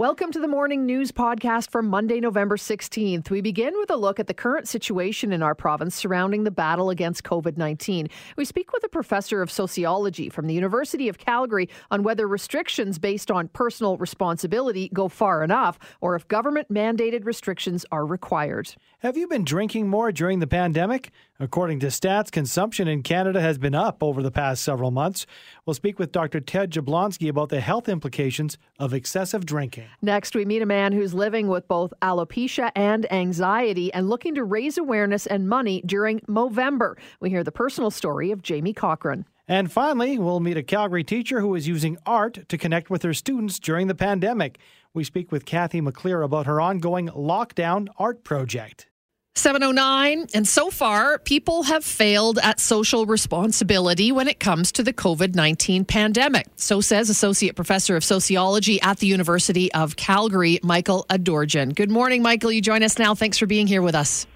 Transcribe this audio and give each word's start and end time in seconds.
Welcome 0.00 0.32
to 0.32 0.40
the 0.40 0.48
morning 0.48 0.86
news 0.86 1.12
podcast 1.12 1.70
for 1.70 1.82
Monday, 1.82 2.20
November 2.20 2.56
16th. 2.56 3.28
We 3.28 3.42
begin 3.42 3.74
with 3.76 3.90
a 3.90 3.96
look 3.96 4.18
at 4.18 4.28
the 4.28 4.32
current 4.32 4.66
situation 4.66 5.30
in 5.30 5.42
our 5.42 5.54
province 5.54 5.94
surrounding 5.94 6.44
the 6.44 6.50
battle 6.50 6.88
against 6.88 7.22
COVID 7.22 7.58
19. 7.58 8.08
We 8.38 8.46
speak 8.46 8.72
with 8.72 8.82
a 8.82 8.88
professor 8.88 9.42
of 9.42 9.50
sociology 9.50 10.30
from 10.30 10.46
the 10.46 10.54
University 10.54 11.10
of 11.10 11.18
Calgary 11.18 11.68
on 11.90 12.02
whether 12.02 12.26
restrictions 12.26 12.98
based 12.98 13.30
on 13.30 13.48
personal 13.48 13.98
responsibility 13.98 14.88
go 14.94 15.06
far 15.06 15.44
enough 15.44 15.78
or 16.00 16.16
if 16.16 16.26
government 16.28 16.72
mandated 16.72 17.26
restrictions 17.26 17.84
are 17.92 18.06
required. 18.06 18.74
Have 19.00 19.18
you 19.18 19.28
been 19.28 19.44
drinking 19.44 19.88
more 19.88 20.12
during 20.12 20.38
the 20.38 20.46
pandemic? 20.46 21.10
According 21.42 21.80
to 21.80 21.86
stats, 21.86 22.30
consumption 22.30 22.86
in 22.86 23.02
Canada 23.02 23.40
has 23.40 23.56
been 23.56 23.74
up 23.74 24.02
over 24.02 24.22
the 24.22 24.30
past 24.30 24.62
several 24.62 24.90
months. 24.90 25.24
We'll 25.64 25.72
speak 25.72 25.98
with 25.98 26.12
Dr. 26.12 26.38
Ted 26.38 26.70
Jablonski 26.70 27.30
about 27.30 27.48
the 27.48 27.60
health 27.60 27.88
implications 27.88 28.58
of 28.78 28.92
excessive 28.92 29.46
drinking. 29.46 29.86
Next, 30.02 30.34
we 30.34 30.44
meet 30.44 30.60
a 30.60 30.66
man 30.66 30.92
who's 30.92 31.14
living 31.14 31.48
with 31.48 31.66
both 31.66 31.94
alopecia 32.02 32.70
and 32.76 33.10
anxiety 33.10 33.90
and 33.94 34.10
looking 34.10 34.34
to 34.34 34.44
raise 34.44 34.76
awareness 34.76 35.26
and 35.26 35.48
money 35.48 35.82
during 35.86 36.20
Movember. 36.28 36.96
We 37.20 37.30
hear 37.30 37.42
the 37.42 37.52
personal 37.52 37.90
story 37.90 38.32
of 38.32 38.42
Jamie 38.42 38.74
Cochran. 38.74 39.24
And 39.48 39.72
finally, 39.72 40.18
we'll 40.18 40.40
meet 40.40 40.58
a 40.58 40.62
Calgary 40.62 41.04
teacher 41.04 41.40
who 41.40 41.54
is 41.54 41.66
using 41.66 41.96
art 42.04 42.50
to 42.50 42.58
connect 42.58 42.90
with 42.90 43.02
her 43.02 43.14
students 43.14 43.58
during 43.58 43.86
the 43.86 43.94
pandemic. 43.94 44.58
We 44.92 45.04
speak 45.04 45.32
with 45.32 45.46
Kathy 45.46 45.80
McClear 45.80 46.22
about 46.22 46.44
her 46.44 46.60
ongoing 46.60 47.08
lockdown 47.08 47.88
art 47.98 48.24
project. 48.24 48.88
709. 49.34 50.26
And 50.34 50.46
so 50.46 50.70
far, 50.70 51.18
people 51.18 51.62
have 51.64 51.84
failed 51.84 52.38
at 52.42 52.60
social 52.60 53.06
responsibility 53.06 54.12
when 54.12 54.28
it 54.28 54.40
comes 54.40 54.72
to 54.72 54.82
the 54.82 54.92
COVID 54.92 55.34
19 55.34 55.84
pandemic. 55.84 56.46
So 56.56 56.80
says 56.80 57.08
Associate 57.08 57.54
Professor 57.54 57.96
of 57.96 58.04
Sociology 58.04 58.80
at 58.82 58.98
the 58.98 59.06
University 59.06 59.72
of 59.72 59.96
Calgary, 59.96 60.58
Michael 60.62 61.06
Adorjan. 61.08 61.74
Good 61.74 61.90
morning, 61.90 62.22
Michael. 62.22 62.52
You 62.52 62.60
join 62.60 62.82
us 62.82 62.98
now. 62.98 63.14
Thanks 63.14 63.38
for 63.38 63.46
being 63.46 63.66
here 63.66 63.82
with 63.82 63.94
us. 63.94 64.26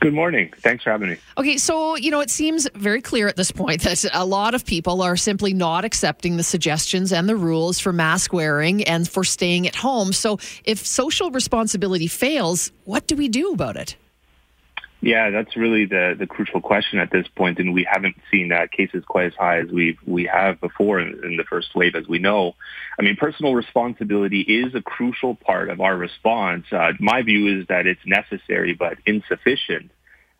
Good 0.00 0.14
morning. 0.14 0.50
Thanks 0.56 0.82
for 0.82 0.90
having 0.90 1.10
me. 1.10 1.16
Okay, 1.36 1.58
so, 1.58 1.94
you 1.94 2.10
know, 2.10 2.20
it 2.20 2.30
seems 2.30 2.66
very 2.74 3.02
clear 3.02 3.28
at 3.28 3.36
this 3.36 3.52
point 3.52 3.82
that 3.84 4.02
a 4.14 4.24
lot 4.24 4.54
of 4.54 4.64
people 4.64 5.02
are 5.02 5.16
simply 5.16 5.52
not 5.52 5.84
accepting 5.84 6.38
the 6.38 6.42
suggestions 6.42 7.12
and 7.12 7.28
the 7.28 7.36
rules 7.36 7.78
for 7.78 7.92
mask 7.92 8.32
wearing 8.32 8.82
and 8.84 9.06
for 9.06 9.24
staying 9.24 9.66
at 9.68 9.74
home. 9.74 10.14
So, 10.14 10.38
if 10.64 10.86
social 10.86 11.30
responsibility 11.30 12.06
fails, 12.06 12.72
what 12.84 13.06
do 13.06 13.14
we 13.14 13.28
do 13.28 13.52
about 13.52 13.76
it? 13.76 13.96
Yeah, 15.02 15.30
that's 15.30 15.56
really 15.56 15.86
the, 15.86 16.14
the 16.18 16.26
crucial 16.26 16.60
question 16.60 16.98
at 16.98 17.10
this 17.10 17.26
point, 17.34 17.58
and 17.58 17.72
we 17.72 17.88
haven't 17.90 18.16
seen 18.30 18.52
cases 18.70 19.02
quite 19.06 19.26
as 19.26 19.34
high 19.34 19.60
as 19.60 19.68
we 19.68 19.98
we 20.06 20.26
have 20.26 20.60
before 20.60 21.00
in, 21.00 21.24
in, 21.24 21.36
the 21.38 21.44
first 21.44 21.74
wave, 21.74 21.94
as 21.94 22.06
we 22.06 22.18
know. 22.18 22.54
I 22.98 23.02
mean, 23.02 23.16
personal 23.16 23.54
responsibility 23.54 24.40
is 24.40 24.74
a 24.74 24.82
crucial 24.82 25.36
part 25.36 25.70
of 25.70 25.80
our 25.80 25.96
response. 25.96 26.66
Uh, 26.70 26.92
my 27.00 27.22
view 27.22 27.60
is 27.60 27.66
that 27.68 27.86
it's 27.86 28.00
necessary 28.04 28.74
but 28.74 28.98
insufficient. 29.06 29.90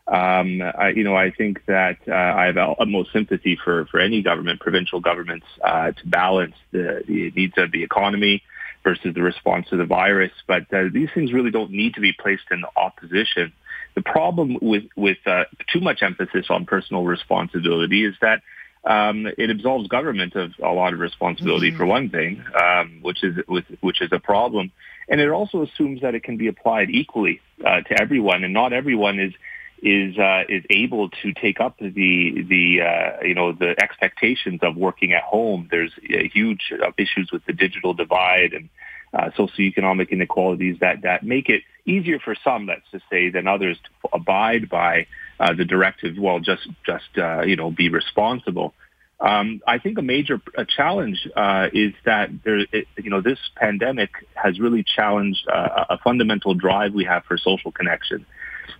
Um, 0.07 0.61
I, 0.61 0.89
you 0.89 1.03
know, 1.03 1.15
I 1.15 1.31
think 1.31 1.65
that 1.65 1.97
uh, 2.07 2.13
I 2.13 2.45
have 2.45 2.57
utmost 2.57 3.13
sympathy 3.13 3.57
for 3.63 3.85
for 3.85 3.99
any 3.99 4.21
government, 4.21 4.59
provincial 4.59 4.99
governments, 4.99 5.47
uh, 5.63 5.91
to 5.91 6.07
balance 6.07 6.55
the, 6.71 7.01
the 7.07 7.31
needs 7.31 7.53
of 7.57 7.71
the 7.71 7.81
economy 7.83 8.43
versus 8.83 9.13
the 9.15 9.21
response 9.23 9.69
to 9.69 9.77
the 9.77 9.85
virus. 9.85 10.31
But 10.47 10.71
uh, 10.71 10.83
these 10.93 11.09
things 11.15 11.33
really 11.33 11.51
don't 11.51 11.71
need 11.71 11.95
to 11.95 12.01
be 12.01 12.13
placed 12.13 12.45
in 12.51 12.63
opposition. 12.75 13.53
The 13.95 14.01
problem 14.01 14.57
with 14.61 14.83
with 14.95 15.17
uh, 15.25 15.45
too 15.71 15.81
much 15.81 16.01
emphasis 16.01 16.47
on 16.49 16.65
personal 16.65 17.03
responsibility 17.03 18.05
is 18.05 18.15
that 18.21 18.41
um, 18.83 19.27
it 19.37 19.49
absolves 19.49 19.87
government 19.87 20.35
of 20.35 20.53
a 20.63 20.71
lot 20.71 20.93
of 20.93 20.99
responsibility 20.99 21.69
mm-hmm. 21.69 21.77
for 21.77 21.85
one 21.85 22.09
thing, 22.09 22.43
um, 22.59 22.99
which 23.01 23.23
is 23.23 23.37
which 23.47 24.01
is 24.01 24.09
a 24.11 24.19
problem, 24.19 24.71
and 25.07 25.21
it 25.21 25.29
also 25.29 25.61
assumes 25.63 26.01
that 26.01 26.15
it 26.15 26.23
can 26.23 26.37
be 26.37 26.47
applied 26.47 26.89
equally 26.89 27.41
uh, 27.65 27.81
to 27.81 28.01
everyone, 28.01 28.43
and 28.43 28.53
not 28.53 28.73
everyone 28.73 29.19
is 29.19 29.33
is 29.83 30.17
uh, 30.17 30.43
is 30.47 30.63
able 30.69 31.09
to 31.09 31.33
take 31.33 31.59
up 31.59 31.77
the 31.79 32.43
the 32.47 32.81
uh, 32.81 33.23
you 33.23 33.35
know 33.35 33.51
the 33.51 33.75
expectations 33.81 34.59
of 34.63 34.75
working 34.75 35.13
at 35.13 35.23
home. 35.23 35.67
There's 35.69 35.91
huge 36.01 36.71
issues 36.97 37.29
with 37.31 37.45
the 37.45 37.53
digital 37.53 37.93
divide 37.93 38.53
and 38.53 38.69
uh, 39.13 39.29
socioeconomic 39.37 40.09
inequalities 40.09 40.77
that, 40.79 41.01
that 41.01 41.23
make 41.23 41.49
it 41.49 41.63
easier 41.85 42.19
for 42.19 42.35
some, 42.43 42.67
let's 42.67 42.85
just 42.91 43.03
say, 43.09 43.29
than 43.29 43.47
others 43.47 43.77
to 43.83 44.09
abide 44.13 44.69
by 44.69 45.07
uh, 45.39 45.53
the 45.53 45.65
directive. 45.65 46.15
Well, 46.17 46.39
just 46.39 46.67
just 46.85 47.17
uh, 47.17 47.41
you 47.41 47.55
know, 47.55 47.71
be 47.71 47.89
responsible. 47.89 48.73
Um, 49.19 49.61
I 49.67 49.77
think 49.77 49.97
a 49.97 50.01
major 50.01 50.41
a 50.57 50.65
challenge 50.65 51.27
uh, 51.35 51.67
is 51.73 51.93
that 52.05 52.29
there, 52.43 52.59
it, 52.71 52.87
you 52.97 53.09
know, 53.09 53.21
this 53.21 53.39
pandemic 53.55 54.11
has 54.33 54.59
really 54.59 54.83
challenged 54.83 55.47
uh, 55.47 55.85
a 55.89 55.97
fundamental 55.99 56.53
drive 56.53 56.93
we 56.93 57.05
have 57.05 57.23
for 57.25 57.37
social 57.37 57.71
connection. 57.71 58.25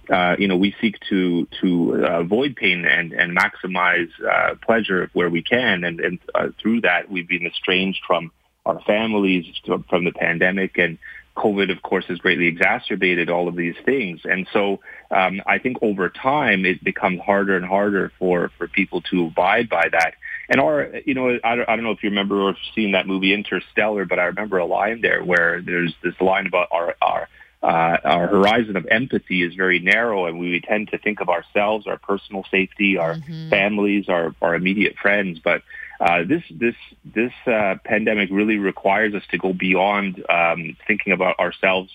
Uh, 0.09 0.36
you 0.40 0.48
know, 0.48 0.58
we 0.58 0.75
seek 0.81 1.00
to 1.09 1.48
to 1.62 1.94
avoid 2.06 2.56
pain 2.56 2.86
and 2.86 3.12
and 3.13 3.38
maximize 3.38 4.09
uh, 4.24 4.56
pleasure 4.62 5.09
where 5.13 5.30
we 5.30 5.44
can, 5.44 5.84
and 5.84 6.00
and 6.00 6.19
uh, 6.34 6.48
through 6.62 6.81
that 6.81 7.09
we've 7.09 7.28
been 7.28 7.46
estranged 7.46 8.00
from 8.08 8.31
our 8.66 8.80
families 8.82 9.46
from 9.90 10.04
the 10.04 10.12
pandemic 10.12 10.78
and 10.78 10.98
COVID, 11.36 11.72
of 11.72 11.82
course, 11.82 12.06
has 12.08 12.18
greatly 12.18 12.48
exacerbated 12.48 13.30
all 13.30 13.48
of 13.48 13.56
these 13.56 13.76
things. 13.86 14.22
And 14.26 14.48
so 14.52 14.82
um, 15.10 15.42
I 15.46 15.60
think 15.60 15.78
over 15.82 16.10
time 16.10 16.66
it 16.66 16.84
becomes 16.84 17.22
harder 17.22 17.56
and 17.56 17.66
harder 17.66 18.12
for, 18.20 18.52
for 18.58 18.68
people 18.68 19.02
to 19.04 19.28
abide 19.28 19.70
by 19.70 19.88
that. 19.92 20.16
And 20.50 20.60
our, 20.60 20.92
you 21.06 21.14
know, 21.14 21.40
I 21.44 21.56
don't, 21.56 21.70
I 21.70 21.76
don't 21.76 21.86
know 21.86 21.92
if 21.92 22.04
you 22.04 22.10
remember 22.10 22.42
or 22.42 22.56
seen 22.76 22.92
that 22.92 23.08
movie 23.08 23.34
Interstellar, 23.34 24.06
but 24.06 24.20
I 24.20 24.26
remember 24.26 24.58
a 24.58 24.66
line 24.66 25.02
there 25.02 25.24
where 25.24 25.62
there's 25.62 25.96
this 26.04 26.20
line 26.20 26.46
about 26.46 26.68
our, 26.72 26.96
our, 27.02 27.30
uh, 27.64 27.98
our 28.04 28.28
horizon 28.28 28.76
of 28.76 28.86
empathy 28.92 29.44
is 29.44 29.54
very 29.56 29.80
narrow 29.80 30.26
and 30.26 30.40
we 30.40 30.60
tend 30.60 30.90
to 30.90 30.98
think 30.98 31.22
of 31.22 31.30
ourselves, 31.30 31.88
our 31.88 31.98
personal 31.98 32.44
safety, 32.52 32.98
our 32.98 33.16
mm-hmm. 33.16 33.50
families, 33.50 34.10
our, 34.10 34.36
our 34.42 34.56
immediate 34.56 34.96
friends. 35.02 35.40
But 35.42 35.62
uh, 36.01 36.23
this 36.28 36.41
this 36.50 36.75
this 37.06 37.31
uh, 37.45 37.75
pandemic 37.85 38.29
really 38.31 38.57
requires 38.57 39.13
us 39.13 39.22
to 39.29 39.38
go 39.38 39.53
beyond 39.53 40.23
um, 40.29 40.75
thinking 40.88 41.13
about 41.13 41.39
ourselves, 41.39 41.91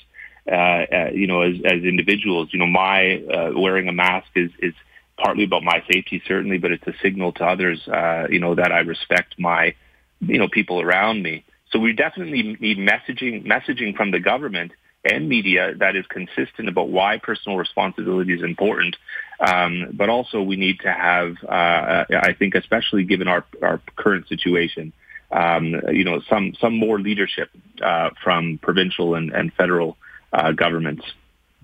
uh, 0.51 0.55
uh 0.55 1.11
you 1.13 1.27
know, 1.27 1.43
as, 1.43 1.57
as 1.65 1.83
individuals. 1.83 2.49
You 2.53 2.61
know, 2.61 2.69
my 2.69 3.17
uh, 3.17 3.51
wearing 3.57 3.89
a 3.89 3.93
mask 3.93 4.29
is 4.37 4.53
is 4.61 4.75
partly 5.19 5.43
about 5.43 5.65
my 5.65 5.83
safety, 5.91 6.23
certainly, 6.25 6.59
but 6.59 6.71
it's 6.71 6.87
a 6.87 6.95
signal 7.03 7.33
to 7.33 7.45
others, 7.45 7.81
you 8.31 8.39
know, 8.39 8.55
that 8.55 8.71
I 8.71 8.81
respect 8.81 9.35
my, 9.39 9.75
you 10.21 10.39
know, 10.39 10.47
people 10.47 10.81
around 10.81 11.23
me. 11.23 11.43
So 11.73 11.81
we 11.81 11.93
definitely 11.93 12.57
need 12.61 12.79
messaging 12.79 13.45
messaging 13.45 13.97
from 13.97 14.13
the 14.13 14.21
government 14.21 14.71
and 15.05 15.29
media 15.29 15.75
that 15.79 15.97
is 15.97 16.05
consistent 16.07 16.69
about 16.69 16.91
why 16.91 17.19
personal 17.19 17.59
responsibility 17.59 18.35
is 18.35 18.43
important. 18.43 18.97
Um, 19.39 19.91
but 19.93 20.09
also 20.09 20.43
we 20.43 20.57
need 20.57 20.81
to 20.81 20.93
have, 20.93 21.37
uh, 21.45 22.05
I 22.11 22.33
think, 22.39 22.55
especially 22.55 23.05
given 23.05 23.29
our, 23.29 23.45
our 23.63 23.81
current 23.97 24.29
situation, 24.29 24.93
um, 25.31 25.75
you 25.91 26.05
know, 26.05 26.21
some, 26.29 26.55
some 26.61 26.75
more 26.79 26.99
leadership 26.99 27.51
uh, 27.83 28.11
from 28.23 28.59
provincial 28.63 29.15
and, 29.15 29.33
and 29.33 29.53
federal 29.53 29.97
uh, 30.33 30.53
governments. 30.53 31.05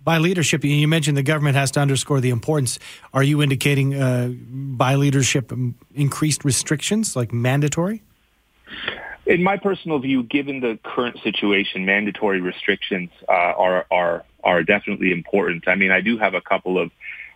By 0.05 0.19
leadership, 0.19 0.65
you 0.65 0.88
mentioned 0.88 1.16
the 1.16 1.22
government 1.22 1.55
has 1.55 1.71
to 1.72 1.81
underscore 1.81 2.21
the 2.21 2.31
importance. 2.31 2.78
Are 3.15 3.22
you 3.22 3.41
indicating 3.41 3.94
uh, 3.94 4.33
by 4.33 4.97
leadership 4.97 5.53
um, 5.53 5.77
increased 5.94 6.44
restrictions, 6.44 7.15
like 7.15 7.33
mandatory? 7.33 8.03
In 9.27 9.44
my 9.44 9.56
personal 9.56 10.00
view, 10.00 10.25
given 10.25 10.59
the 10.59 10.77
current 10.83 11.21
situation, 11.22 11.87
mandatory 11.87 12.41
restrictions 12.41 13.10
uh, 13.28 13.33
are 13.33 13.87
are 13.93 14.25
are 14.43 14.65
definitely 14.65 15.12
important. 15.12 15.69
I 15.69 15.77
mean, 15.77 15.93
I 15.93 16.00
do 16.00 16.19
have 16.19 16.34
a 16.34 16.41
couple 16.41 16.78
of 16.78 16.91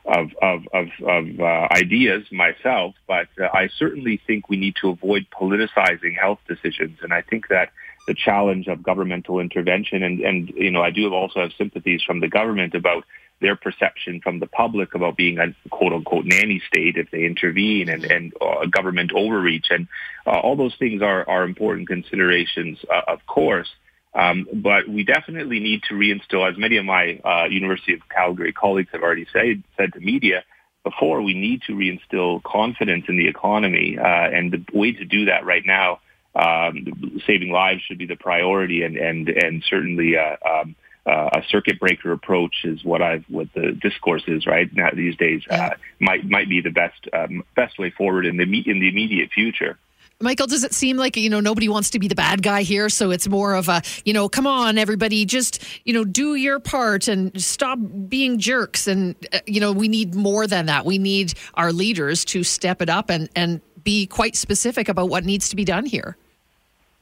of 0.06 0.30
of 0.40 0.62
of, 0.72 0.86
of 1.06 1.40
uh, 1.40 1.68
ideas 1.70 2.24
myself, 2.30 2.94
but 3.06 3.28
uh, 3.40 3.48
I 3.52 3.68
certainly 3.78 4.20
think 4.26 4.48
we 4.48 4.56
need 4.56 4.76
to 4.80 4.90
avoid 4.90 5.26
politicizing 5.30 6.16
health 6.18 6.38
decisions, 6.48 6.98
and 7.02 7.12
I 7.12 7.22
think 7.22 7.48
that 7.48 7.70
the 8.06 8.14
challenge 8.14 8.68
of 8.68 8.82
governmental 8.82 9.40
intervention 9.40 10.02
and 10.02 10.20
and 10.20 10.48
you 10.50 10.70
know 10.70 10.82
I 10.82 10.90
do 10.90 11.12
also 11.12 11.40
have 11.40 11.52
sympathies 11.58 12.02
from 12.02 12.20
the 12.20 12.28
government 12.28 12.74
about 12.74 13.04
their 13.40 13.56
perception 13.56 14.20
from 14.22 14.40
the 14.40 14.46
public 14.46 14.94
about 14.94 15.16
being 15.16 15.38
a 15.38 15.54
quote 15.68 15.92
unquote 15.92 16.24
nanny 16.24 16.62
state 16.66 16.96
if 16.96 17.10
they 17.10 17.24
intervene 17.24 17.88
and, 17.88 18.04
and 18.04 18.32
uh, 18.40 18.66
government 18.66 19.12
overreach. 19.14 19.66
And 19.70 19.88
uh, 20.26 20.38
all 20.38 20.56
those 20.56 20.74
things 20.78 21.02
are, 21.02 21.28
are 21.28 21.44
important 21.44 21.88
considerations, 21.88 22.78
uh, 22.90 23.02
of 23.12 23.26
course. 23.26 23.68
Um, 24.16 24.48
but 24.52 24.88
we 24.88 25.04
definitely 25.04 25.60
need 25.60 25.82
to 25.88 25.94
reinstill, 25.94 26.50
as 26.50 26.56
many 26.56 26.78
of 26.78 26.86
my 26.86 27.20
uh, 27.22 27.44
University 27.50 27.92
of 27.92 28.00
Calgary 28.08 28.52
colleagues 28.52 28.88
have 28.92 29.02
already 29.02 29.26
said, 29.30 29.62
said 29.76 29.92
to 29.92 30.00
media 30.00 30.42
before, 30.84 31.20
we 31.20 31.34
need 31.34 31.62
to 31.66 31.72
reinstill 31.72 32.42
confidence 32.42 33.04
in 33.08 33.18
the 33.18 33.28
economy. 33.28 33.98
Uh, 33.98 34.04
and 34.04 34.52
the 34.52 34.64
way 34.72 34.92
to 34.92 35.04
do 35.04 35.26
that 35.26 35.44
right 35.44 35.64
now, 35.66 36.00
um, 36.34 37.20
saving 37.26 37.50
lives 37.50 37.82
should 37.82 37.98
be 37.98 38.06
the 38.06 38.16
priority 38.16 38.82
and, 38.82 38.96
and, 38.96 39.28
and 39.28 39.62
certainly 39.68 40.16
uh, 40.16 40.36
um, 40.48 40.76
uh, 41.06 41.30
a 41.34 41.42
circuit 41.50 41.78
breaker 41.78 42.12
approach 42.12 42.64
is 42.64 42.84
what 42.84 43.00
I've 43.00 43.24
what 43.28 43.48
the 43.54 43.72
discourse 43.80 44.24
is 44.26 44.44
right 44.44 44.68
now 44.74 44.90
these 44.92 45.16
days 45.16 45.42
uh, 45.48 45.70
might 46.00 46.28
might 46.28 46.48
be 46.48 46.60
the 46.60 46.70
best 46.70 47.08
um, 47.12 47.44
best 47.54 47.78
way 47.78 47.90
forward 47.90 48.26
in 48.26 48.36
the 48.36 48.42
in 48.42 48.80
the 48.80 48.88
immediate 48.88 49.30
future. 49.30 49.78
Michael, 50.20 50.46
does 50.46 50.64
it 50.64 50.72
seem 50.72 50.96
like, 50.96 51.16
you 51.16 51.28
know, 51.28 51.40
nobody 51.40 51.68
wants 51.68 51.90
to 51.90 51.98
be 51.98 52.08
the 52.08 52.14
bad 52.14 52.42
guy 52.42 52.62
here? 52.62 52.88
So 52.88 53.10
it's 53.10 53.28
more 53.28 53.54
of 53.54 53.68
a, 53.68 53.82
you 54.06 54.14
know, 54.14 54.30
come 54.30 54.46
on, 54.46 54.78
everybody, 54.78 55.26
just, 55.26 55.62
you 55.84 55.92
know, 55.92 56.04
do 56.04 56.36
your 56.36 56.58
part 56.58 57.06
and 57.06 57.38
stop 57.40 57.78
being 58.08 58.38
jerks. 58.38 58.86
And, 58.86 59.14
uh, 59.32 59.40
you 59.46 59.60
know, 59.60 59.72
we 59.72 59.88
need 59.88 60.14
more 60.14 60.46
than 60.46 60.66
that. 60.66 60.86
We 60.86 60.96
need 60.96 61.34
our 61.54 61.70
leaders 61.70 62.24
to 62.26 62.44
step 62.44 62.80
it 62.80 62.88
up 62.88 63.10
and, 63.10 63.28
and 63.36 63.60
be 63.84 64.06
quite 64.06 64.36
specific 64.36 64.88
about 64.88 65.10
what 65.10 65.24
needs 65.24 65.50
to 65.50 65.56
be 65.56 65.64
done 65.64 65.84
here. 65.84 66.16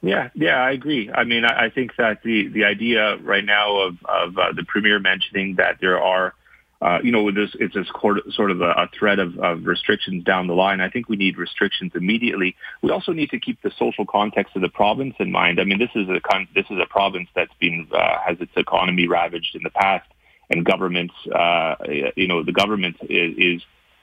Yeah, 0.01 0.29
yeah, 0.35 0.57
I 0.57 0.71
agree. 0.71 1.09
I 1.09 1.23
mean, 1.23 1.45
I, 1.45 1.65
I 1.65 1.69
think 1.69 1.95
that 1.95 2.21
the, 2.21 2.49
the 2.49 2.65
idea 2.65 3.15
right 3.17 3.45
now 3.45 3.77
of, 3.77 3.97
of 4.05 4.37
uh, 4.37 4.51
the 4.51 4.63
premier 4.63 4.99
mentioning 4.99 5.55
that 5.55 5.77
there 5.79 6.01
are 6.01 6.33
uh, 6.81 6.99
you 7.03 7.11
know, 7.11 7.23
with 7.23 7.35
this, 7.35 7.51
it's 7.55 7.73
this 7.73 7.87
sort 8.35 8.51
of 8.51 8.61
a, 8.61 8.71
a 8.71 8.89
threat 8.97 9.19
of, 9.19 9.37
of, 9.39 9.65
restrictions 9.65 10.23
down 10.23 10.47
the 10.47 10.53
line. 10.53 10.81
I 10.81 10.89
think 10.89 11.07
we 11.07 11.15
need 11.15 11.37
restrictions 11.37 11.93
immediately. 11.95 12.55
We 12.81 12.91
also 12.91 13.13
need 13.13 13.29
to 13.29 13.39
keep 13.39 13.61
the 13.61 13.71
social 13.79 14.05
context 14.05 14.55
of 14.55 14.61
the 14.61 14.69
province 14.69 15.15
in 15.19 15.31
mind. 15.31 15.61
I 15.61 15.63
mean, 15.63 15.79
this 15.79 15.91
is 15.95 16.09
a 16.09 16.19
con- 16.19 16.49
this 16.53 16.65
is 16.69 16.77
a 16.81 16.85
province 16.85 17.29
that's 17.33 17.53
been 17.59 17.87
uh, 17.93 18.17
has 18.25 18.41
its 18.41 18.51
economy 18.57 19.07
ravaged 19.07 19.55
in 19.55 19.63
the 19.63 19.69
past, 19.69 20.07
and 20.49 20.65
governments, 20.65 21.13
uh, 21.33 21.75
you 22.15 22.27
know, 22.27 22.43
the 22.43 22.53
government 22.53 22.97
is. 23.01 23.35
is 23.37 23.61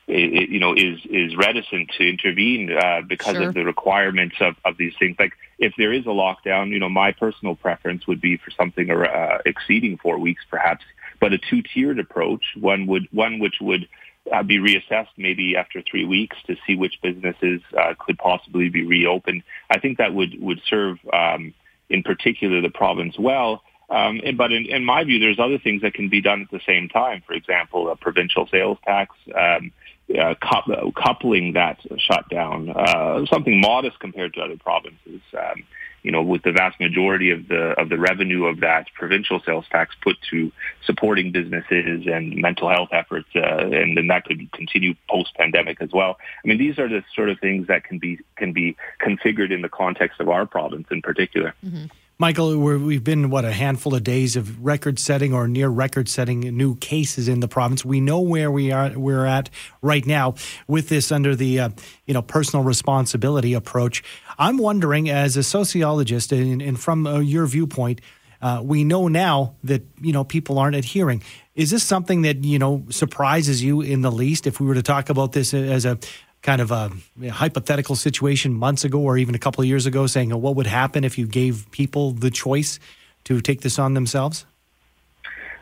you 0.08 0.58
know, 0.58 0.74
is 0.74 0.98
is 1.04 1.36
reticent 1.36 1.88
to 1.96 2.06
intervene 2.06 2.72
uh, 2.72 3.02
because 3.08 3.36
sure. 3.36 3.48
of 3.48 3.54
the 3.54 3.64
requirements 3.64 4.34
of, 4.40 4.56
of 4.64 4.76
these 4.76 4.92
things. 4.98 5.14
Like, 5.16 5.32
if 5.60 5.74
there 5.78 5.92
is 5.92 6.04
a 6.06 6.08
lockdown, 6.08 6.70
you 6.70 6.80
know, 6.80 6.88
my 6.88 7.12
personal 7.12 7.54
preference 7.54 8.04
would 8.08 8.20
be 8.20 8.36
for 8.36 8.50
something 8.50 8.90
uh, 8.90 9.38
exceeding 9.46 9.96
four 9.98 10.18
weeks, 10.18 10.42
perhaps 10.50 10.84
but 11.22 11.32
a 11.32 11.38
two-tiered 11.38 12.00
approach, 12.00 12.42
one 12.58 12.88
would 12.88 13.06
one 13.12 13.38
which 13.38 13.54
would 13.60 13.88
uh, 14.34 14.42
be 14.42 14.58
reassessed 14.58 15.14
maybe 15.16 15.56
after 15.56 15.80
three 15.88 16.04
weeks 16.04 16.36
to 16.48 16.56
see 16.66 16.74
which 16.74 16.94
businesses 17.00 17.60
uh, 17.78 17.94
could 17.96 18.18
possibly 18.18 18.68
be 18.68 18.84
reopened. 18.84 19.44
I 19.70 19.78
think 19.78 19.98
that 19.98 20.12
would 20.12 20.34
would 20.42 20.60
serve, 20.68 20.98
um, 21.12 21.54
in 21.88 22.02
particular, 22.02 22.60
the 22.60 22.70
province 22.70 23.16
well. 23.16 23.62
Um, 23.88 24.20
but 24.36 24.52
in, 24.52 24.66
in, 24.66 24.84
my 24.84 25.04
view, 25.04 25.20
there's 25.20 25.38
other 25.38 25.58
things 25.58 25.82
that 25.82 25.94
can 25.94 26.08
be 26.08 26.20
done 26.20 26.42
at 26.42 26.50
the 26.50 26.60
same 26.66 26.88
time. 26.88 27.22
For 27.24 27.34
example, 27.34 27.88
a 27.88 27.94
provincial 27.94 28.48
sales 28.48 28.78
tax, 28.84 29.14
um, 29.36 29.70
uh, 30.18 30.34
coupling 30.96 31.52
that 31.52 31.78
shutdown, 31.98 32.70
uh, 32.70 33.26
something 33.26 33.60
modest 33.60 34.00
compared 34.00 34.34
to 34.34 34.40
other 34.40 34.56
provinces. 34.56 35.20
You 36.02 36.10
know, 36.10 36.22
with 36.22 36.42
the 36.42 36.52
vast 36.52 36.80
majority 36.80 37.30
of 37.30 37.48
the 37.48 37.80
of 37.80 37.88
the 37.88 37.98
revenue 37.98 38.46
of 38.46 38.60
that 38.60 38.88
provincial 38.94 39.40
sales 39.46 39.66
tax 39.70 39.94
put 40.02 40.16
to 40.30 40.50
supporting 40.84 41.30
businesses 41.30 42.06
and 42.06 42.34
mental 42.36 42.68
health 42.68 42.88
efforts, 42.92 43.28
uh, 43.36 43.68
and 43.68 43.96
then 43.96 44.08
that 44.08 44.24
could 44.24 44.50
continue 44.52 44.94
post 45.08 45.34
pandemic 45.36 45.80
as 45.80 45.90
well. 45.92 46.16
I 46.44 46.48
mean, 46.48 46.58
these 46.58 46.78
are 46.78 46.88
the 46.88 47.04
sort 47.14 47.28
of 47.28 47.38
things 47.38 47.68
that 47.68 47.84
can 47.84 47.98
be 47.98 48.18
can 48.36 48.52
be 48.52 48.76
configured 49.00 49.52
in 49.52 49.62
the 49.62 49.68
context 49.68 50.20
of 50.20 50.28
our 50.28 50.44
province 50.46 50.88
in 50.90 51.02
particular. 51.02 51.54
Mm-hmm. 51.64 51.86
Michael, 52.22 52.56
we've 52.56 53.02
been 53.02 53.30
what 53.30 53.44
a 53.44 53.50
handful 53.50 53.96
of 53.96 54.04
days 54.04 54.36
of 54.36 54.64
record-setting 54.64 55.34
or 55.34 55.48
near 55.48 55.68
record-setting 55.68 56.38
new 56.38 56.76
cases 56.76 57.26
in 57.26 57.40
the 57.40 57.48
province. 57.48 57.84
We 57.84 58.00
know 58.00 58.20
where 58.20 58.48
we 58.48 58.70
are. 58.70 58.96
We're 58.96 59.26
at 59.26 59.50
right 59.80 60.06
now 60.06 60.36
with 60.68 60.88
this 60.88 61.10
under 61.10 61.34
the 61.34 61.58
uh, 61.58 61.70
you 62.06 62.14
know 62.14 62.22
personal 62.22 62.64
responsibility 62.64 63.54
approach. 63.54 64.04
I'm 64.38 64.56
wondering, 64.56 65.10
as 65.10 65.36
a 65.36 65.42
sociologist, 65.42 66.30
and, 66.30 66.62
and 66.62 66.78
from 66.78 67.08
uh, 67.08 67.18
your 67.18 67.44
viewpoint, 67.46 68.00
uh, 68.40 68.60
we 68.62 68.84
know 68.84 69.08
now 69.08 69.56
that 69.64 69.82
you 70.00 70.12
know 70.12 70.22
people 70.22 70.60
aren't 70.60 70.76
adhering. 70.76 71.24
Is 71.56 71.72
this 71.72 71.82
something 71.82 72.22
that 72.22 72.44
you 72.44 72.60
know 72.60 72.84
surprises 72.88 73.64
you 73.64 73.80
in 73.80 74.02
the 74.02 74.12
least? 74.12 74.46
If 74.46 74.60
we 74.60 74.66
were 74.68 74.74
to 74.74 74.82
talk 74.82 75.10
about 75.10 75.32
this 75.32 75.52
as 75.52 75.84
a 75.84 75.98
kind 76.42 76.60
of 76.60 76.70
a 76.70 76.90
hypothetical 77.30 77.94
situation 77.96 78.52
months 78.52 78.84
ago 78.84 79.00
or 79.00 79.16
even 79.16 79.34
a 79.34 79.38
couple 79.38 79.62
of 79.62 79.68
years 79.68 79.86
ago 79.86 80.06
saying, 80.06 80.32
oh, 80.32 80.36
what 80.36 80.56
would 80.56 80.66
happen 80.66 81.04
if 81.04 81.16
you 81.16 81.26
gave 81.26 81.70
people 81.70 82.10
the 82.10 82.30
choice 82.30 82.80
to 83.24 83.40
take 83.40 83.60
this 83.60 83.78
on 83.78 83.94
themselves? 83.94 84.44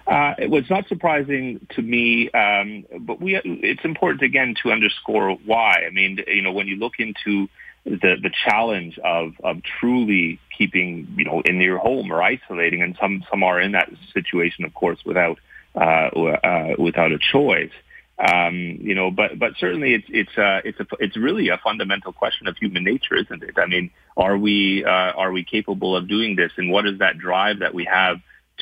Uh, 0.06 0.34
it 0.38 0.50
was 0.50 0.68
not 0.68 0.88
surprising 0.88 1.64
to 1.70 1.82
me, 1.82 2.30
um, 2.30 2.84
but 3.00 3.20
we, 3.20 3.36
it's 3.44 3.84
important 3.84 4.22
again 4.22 4.56
to 4.60 4.72
underscore 4.72 5.32
why. 5.44 5.84
I 5.86 5.90
mean, 5.90 6.18
you 6.26 6.42
know, 6.42 6.50
when 6.50 6.66
you 6.66 6.76
look 6.76 6.94
into 6.98 7.48
the 7.84 8.16
the 8.20 8.30
challenge 8.44 8.98
of 8.98 9.34
of 9.42 9.62
truly 9.62 10.40
keeping 10.56 11.14
you 11.16 11.24
know 11.24 11.42
in 11.44 11.60
your 11.60 11.78
home 11.78 12.12
or 12.12 12.22
isolating, 12.22 12.82
and 12.82 12.96
some 13.00 13.24
some 13.30 13.44
are 13.44 13.60
in 13.60 13.72
that 13.72 13.90
situation, 14.12 14.64
of 14.64 14.74
course, 14.74 14.98
without 15.04 15.38
uh, 15.76 15.78
uh, 15.78 16.74
without 16.76 17.12
a 17.12 17.18
choice. 17.18 17.70
Um, 18.20 18.78
you 18.82 18.94
know, 18.94 19.10
but 19.10 19.38
but 19.38 19.52
certainly 19.58 19.94
it's 19.94 20.04
it's 20.08 20.36
uh, 20.36 20.60
it's 20.62 20.78
a 20.78 20.86
it's 20.98 21.16
really 21.16 21.48
a 21.48 21.56
fundamental 21.56 22.12
question 22.12 22.48
of 22.48 22.56
human 22.58 22.84
nature, 22.84 23.14
isn't 23.14 23.42
it? 23.42 23.54
I 23.56 23.64
mean, 23.64 23.90
are 24.14 24.36
we 24.36 24.84
uh, 24.84 24.88
are 24.88 25.32
we 25.32 25.42
capable 25.42 25.96
of 25.96 26.06
doing 26.06 26.36
this, 26.36 26.52
and 26.58 26.70
what 26.70 26.86
is 26.86 26.98
that 26.98 27.16
drive 27.16 27.60
that 27.60 27.72
we 27.72 27.86
have 27.86 28.18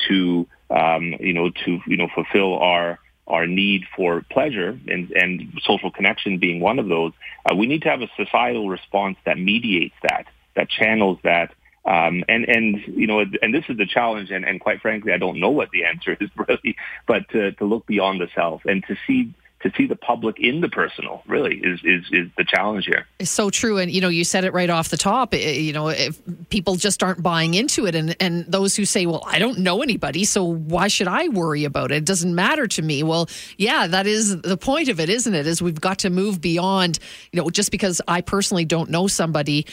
to 0.07 0.47
um, 0.69 1.13
you 1.19 1.33
know 1.33 1.49
to 1.49 1.79
you 1.85 1.97
know 1.97 2.07
fulfill 2.15 2.57
our 2.59 2.99
our 3.27 3.45
need 3.45 3.83
for 3.95 4.23
pleasure 4.31 4.79
and, 4.87 5.11
and 5.11 5.59
social 5.63 5.91
connection 5.91 6.37
being 6.37 6.61
one 6.61 6.79
of 6.79 6.87
those? 6.87 7.11
Uh, 7.45 7.53
we 7.53 7.67
need 7.67 7.81
to 7.81 7.89
have 7.89 8.01
a 8.01 8.09
societal 8.15 8.69
response 8.69 9.17
that 9.25 9.37
mediates 9.37 9.95
that, 10.01 10.25
that 10.55 10.69
channels 10.69 11.19
that, 11.23 11.53
um, 11.85 12.23
and 12.29 12.45
and 12.47 12.81
you 12.87 13.07
know, 13.07 13.19
and 13.19 13.53
this 13.53 13.65
is 13.67 13.77
the 13.77 13.85
challenge. 13.85 14.31
And, 14.31 14.45
and 14.45 14.61
quite 14.61 14.81
frankly, 14.81 15.11
I 15.11 15.17
don't 15.17 15.41
know 15.41 15.49
what 15.49 15.71
the 15.71 15.83
answer 15.83 16.15
is 16.17 16.29
really, 16.47 16.77
but 17.07 17.27
to, 17.31 17.51
to 17.53 17.65
look 17.65 17.85
beyond 17.85 18.21
the 18.21 18.29
self 18.33 18.61
and 18.63 18.85
to 18.87 18.95
see 19.05 19.33
to 19.61 19.71
see 19.75 19.87
the 19.87 19.95
public 19.95 20.39
in 20.39 20.61
the 20.61 20.69
personal 20.69 21.21
really 21.27 21.57
is 21.57 21.79
is 21.83 22.05
is 22.11 22.29
the 22.37 22.45
challenge 22.45 22.85
here. 22.85 23.05
It's 23.19 23.29
so 23.29 23.49
true, 23.49 23.77
and 23.77 23.91
you 23.91 23.99
know 24.01 24.07
you 24.07 24.23
said 24.23 24.45
it 24.45 24.53
right 24.53 24.69
off 24.69 24.89
the 24.89 24.97
top. 24.97 25.33
You 25.33 25.73
know, 25.73 25.89
if 25.89 26.19
people 26.49 26.75
just 26.75 27.03
aren't 27.03 27.21
buying 27.21 27.53
into 27.53 27.85
it, 27.85 27.95
and 27.95 28.15
and 28.19 28.45
those 28.45 28.75
who 28.75 28.85
say, 28.85 29.05
"Well, 29.05 29.23
I 29.25 29.39
don't 29.39 29.59
know 29.59 29.81
anybody, 29.81 30.23
so 30.23 30.43
why 30.43 30.87
should 30.87 31.07
I 31.07 31.27
worry 31.27 31.65
about 31.65 31.91
it? 31.91 31.97
It 31.97 32.05
doesn't 32.05 32.33
matter 32.33 32.67
to 32.67 32.81
me." 32.81 33.03
Well, 33.03 33.29
yeah, 33.57 33.87
that 33.87 34.07
is 34.07 34.41
the 34.41 34.57
point 34.57 34.87
of 34.87 34.99
it, 34.99 35.09
isn't 35.09 35.33
it? 35.33 35.45
Is 35.45 35.61
we've 35.61 35.81
got 35.81 35.99
to 35.99 36.09
move 36.09 36.39
beyond. 36.39 36.99
You 37.31 37.41
know, 37.41 37.49
just 37.49 37.71
because 37.71 38.01
I 38.07 38.21
personally 38.21 38.65
don't 38.65 38.89
know 38.89 39.07
somebody 39.07 39.65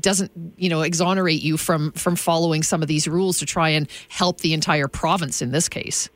doesn't 0.00 0.30
you 0.56 0.68
know 0.68 0.82
exonerate 0.82 1.42
you 1.42 1.56
from 1.56 1.92
from 1.92 2.16
following 2.16 2.62
some 2.62 2.82
of 2.82 2.88
these 2.88 3.06
rules 3.08 3.38
to 3.38 3.46
try 3.46 3.70
and 3.70 3.88
help 4.08 4.40
the 4.40 4.52
entire 4.52 4.88
province 4.88 5.42
in 5.42 5.50
this 5.52 5.68
case. 5.68 6.08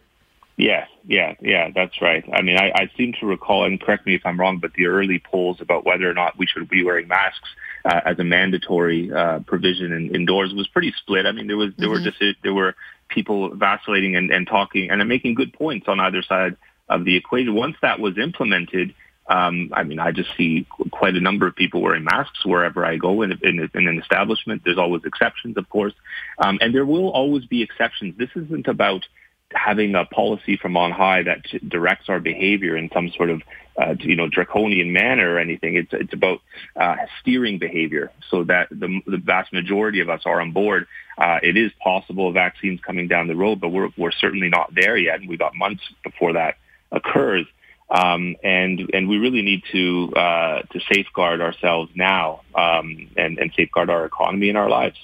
Yeah, 0.57 0.87
yeah, 1.07 1.35
yeah, 1.41 1.71
that's 1.75 2.03
right. 2.03 2.23
I 2.33 2.43
mean, 2.43 2.59
I, 2.59 2.71
I 2.75 2.91
seem 2.97 3.15
to 3.21 3.27
recall, 3.27 3.65
and 3.65 3.81
correct 3.81 4.07
me 4.07 4.15
if 4.15 4.27
I'm 4.27 4.39
wrong, 4.39 4.59
but 4.59 4.75
the 4.75 4.87
early 4.87 5.19
polls 5.19 5.57
about 5.61 5.87
whether 5.87 6.09
or 6.09 6.13
not 6.13 6.37
we 6.37 6.47
should 6.47 6.69
be 6.69 6.85
wearing 6.85 7.09
masks 7.09 7.49
uh, 7.85 8.01
as 8.05 8.19
a 8.19 8.25
mandatory 8.25 9.11
uh, 9.13 9.41
provision 9.41 9.93
in, 9.93 10.15
indoors 10.15 10.53
was 10.53 10.69
pretty 10.69 10.93
split. 10.99 11.25
I 11.25 11.33
mean, 11.33 11.47
there 11.47 11.57
was 11.57 11.73
there 11.79 11.89
mm-hmm. 11.89 12.05
were 12.05 12.11
just 12.11 12.23
there 12.43 12.53
were 12.53 12.75
people 13.09 13.55
vacillating 13.55 14.17
and, 14.17 14.31
and 14.31 14.47
talking 14.47 14.91
and 14.91 15.07
making 15.09 15.35
good 15.35 15.53
points 15.53 15.89
on 15.89 15.99
either 15.99 16.23
side 16.23 16.57
of 16.89 17.05
the 17.05 17.17
equation. 17.17 17.55
Once 17.55 17.77
that 17.81 17.99
was 17.99 18.19
implemented, 18.19 18.95
um, 19.29 19.71
I 19.73 19.85
mean, 19.85 19.99
I 19.99 20.11
just 20.11 20.31
see 20.37 20.67
quite 20.91 21.15
a 21.15 21.21
number 21.21 21.47
of 21.47 21.55
people 21.55 21.81
wearing 21.81 22.05
masks 22.05 22.45
wherever 22.45 22.85
I 22.85 22.97
go 22.97 23.23
in, 23.23 23.33
in, 23.43 23.71
in 23.75 23.89
an 23.89 23.99
establishment. 23.99 24.63
There's 24.65 24.79
always 24.79 25.05
exceptions, 25.05 25.57
of 25.57 25.69
course, 25.69 25.95
um, 26.39 26.59
and 26.61 26.75
there 26.75 26.85
will 26.85 27.11
always 27.11 27.47
be 27.47 27.63
exceptions. 27.63 28.19
This 28.19 28.31
isn't 28.35 28.67
about 28.67 29.07
having 29.53 29.95
a 29.95 30.05
policy 30.05 30.57
from 30.57 30.77
on 30.77 30.93
high 30.93 31.23
that 31.23 31.43
directs 31.69 32.09
our 32.09 32.21
behavior 32.21 32.77
in 32.77 32.91
some 32.93 33.11
sort 33.17 33.31
of 33.31 33.43
uh, 33.81 33.95
you 34.01 34.17
know 34.17 34.29
draconian 34.29 34.93
manner 34.93 35.35
or 35.35 35.39
anything. 35.39 35.77
It's 35.77 35.93
it's 35.93 36.13
about 36.13 36.41
uh, 36.77 36.97
steering 37.21 37.59
behavior 37.59 38.11
so 38.31 38.45
that 38.45 38.69
the, 38.71 39.01
the 39.07 39.17
vast 39.17 39.53
majority 39.53 40.01
of 40.01 40.09
us 40.11 40.23
are 40.27 40.41
on 40.41 40.53
board. 40.53 40.87
Uh, 41.17 41.39
it 41.43 41.57
is 41.57 41.71
possible 41.83 42.33
vaccines 42.33 42.81
coming 42.81 43.09
down 43.09 43.27
the 43.27 43.37
road, 43.37 43.61
but 43.61 43.69
we're 43.69 43.91
we're 43.97 44.13
certainly 44.13 44.49
not 44.49 44.75
there 44.75 44.97
yet, 44.97 45.21
and 45.21 45.29
we 45.29 45.37
got 45.37 45.55
months 45.55 45.83
before 46.05 46.35
that 46.35 46.57
occurs. 46.93 47.47
Um, 47.91 48.37
and 48.45 48.89
and 48.95 49.09
we 49.09 49.19
really 49.19 49.43
need 49.43 49.65
to 49.73 50.13
uh, 50.15 50.63
to 50.63 50.81
safeguard 50.93 51.41
ourselves 51.41 51.91
now 51.95 52.43
um, 52.55 53.09
and, 53.17 53.39
and 53.39 53.53
safeguard 53.57 53.91
our 53.91 54.05
economy 54.05 54.49
and 54.49 54.57
our 54.57 54.69
lives. 54.69 54.97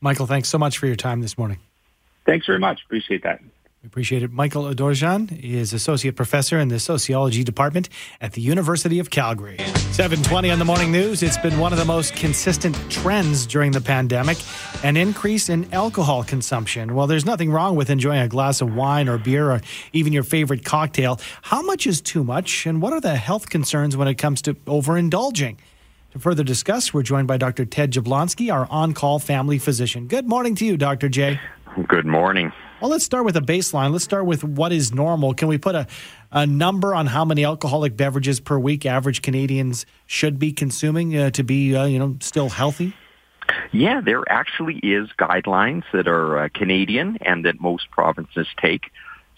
Michael, 0.00 0.26
thanks 0.26 0.48
so 0.48 0.56
much 0.56 0.78
for 0.78 0.86
your 0.86 0.96
time 0.96 1.20
this 1.22 1.36
morning. 1.36 1.58
Thanks 2.26 2.46
very 2.46 2.60
much. 2.60 2.82
Appreciate 2.84 3.24
that. 3.24 3.40
We 3.82 3.86
appreciate 3.86 4.22
it. 4.22 4.30
Michael 4.30 4.64
Adorjan 4.64 5.42
is 5.42 5.72
associate 5.72 6.14
professor 6.14 6.58
in 6.58 6.68
the 6.68 6.78
sociology 6.78 7.42
department 7.42 7.88
at 8.20 8.34
the 8.34 8.42
University 8.42 8.98
of 8.98 9.08
Calgary. 9.08 9.56
720 9.92 10.50
on 10.50 10.58
the 10.58 10.66
morning 10.66 10.92
news. 10.92 11.22
It's 11.22 11.38
been 11.38 11.58
one 11.58 11.72
of 11.72 11.78
the 11.78 11.86
most 11.86 12.14
consistent 12.14 12.76
trends 12.90 13.46
during 13.46 13.72
the 13.72 13.80
pandemic 13.80 14.36
an 14.82 14.98
increase 14.98 15.48
in 15.48 15.72
alcohol 15.72 16.24
consumption. 16.24 16.94
Well, 16.94 17.06
there's 17.06 17.24
nothing 17.24 17.50
wrong 17.50 17.74
with 17.74 17.88
enjoying 17.88 18.20
a 18.20 18.28
glass 18.28 18.60
of 18.60 18.74
wine 18.74 19.08
or 19.08 19.16
beer 19.16 19.50
or 19.50 19.62
even 19.94 20.12
your 20.12 20.24
favorite 20.24 20.62
cocktail. 20.62 21.18
How 21.40 21.62
much 21.62 21.86
is 21.86 22.02
too 22.02 22.22
much, 22.22 22.66
and 22.66 22.82
what 22.82 22.92
are 22.92 23.00
the 23.00 23.16
health 23.16 23.48
concerns 23.48 23.96
when 23.96 24.08
it 24.08 24.16
comes 24.16 24.42
to 24.42 24.54
overindulging? 24.66 25.56
To 26.12 26.18
further 26.18 26.42
discuss, 26.42 26.92
we're 26.92 27.02
joined 27.02 27.28
by 27.28 27.36
Dr. 27.36 27.64
Ted 27.64 27.92
Jablonski, 27.92 28.52
our 28.52 28.66
on 28.68 28.94
call 28.94 29.20
family 29.20 29.58
physician. 29.58 30.06
Good 30.06 30.28
morning 30.28 30.54
to 30.56 30.66
you, 30.66 30.76
Dr. 30.76 31.08
J. 31.08 31.40
Good 31.86 32.06
morning. 32.06 32.52
Well, 32.80 32.90
let's 32.90 33.04
start 33.04 33.24
with 33.24 33.36
a 33.36 33.40
baseline. 33.40 33.92
Let's 33.92 34.04
start 34.04 34.26
with 34.26 34.42
what 34.42 34.72
is 34.72 34.92
normal. 34.92 35.34
Can 35.34 35.48
we 35.48 35.56
put 35.56 35.74
a, 35.74 35.86
a 36.32 36.46
number 36.46 36.94
on 36.94 37.06
how 37.06 37.24
many 37.24 37.44
alcoholic 37.44 37.96
beverages 37.96 38.40
per 38.40 38.58
week 38.58 38.86
average 38.86 39.22
Canadians 39.22 39.86
should 40.06 40.38
be 40.38 40.52
consuming 40.52 41.16
uh, 41.16 41.30
to 41.30 41.44
be, 41.44 41.76
uh, 41.76 41.84
you 41.84 41.98
know, 41.98 42.16
still 42.20 42.48
healthy? 42.48 42.94
Yeah, 43.70 44.00
there 44.00 44.24
actually 44.28 44.78
is 44.78 45.10
guidelines 45.18 45.84
that 45.92 46.08
are 46.08 46.38
uh, 46.38 46.48
Canadian 46.52 47.18
and 47.20 47.44
that 47.44 47.60
most 47.60 47.90
provinces 47.90 48.48
take, 48.60 48.90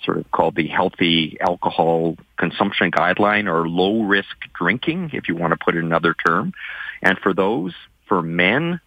sort 0.03 0.19
of 0.19 0.31
called 0.31 0.57
the 0.57 0.69
Healthy 0.69 1.37
Alcohol 1.41 2.17
Consumption 2.39 2.91
Guideline 2.91 3.47
or 3.47 3.69
low 3.69 4.03
risk 4.03 4.37
drinking, 4.55 5.11
if 5.13 5.29
you 5.29 5.37
want 5.37 5.53
to 5.53 5.59
put 5.63 5.77
it 5.77 5.85
another 5.85 6.15
term. 6.27 6.55
And 7.03 7.19
for 7.19 7.35
those, 7.35 7.75
for 8.07 8.23
men, 8.23 8.81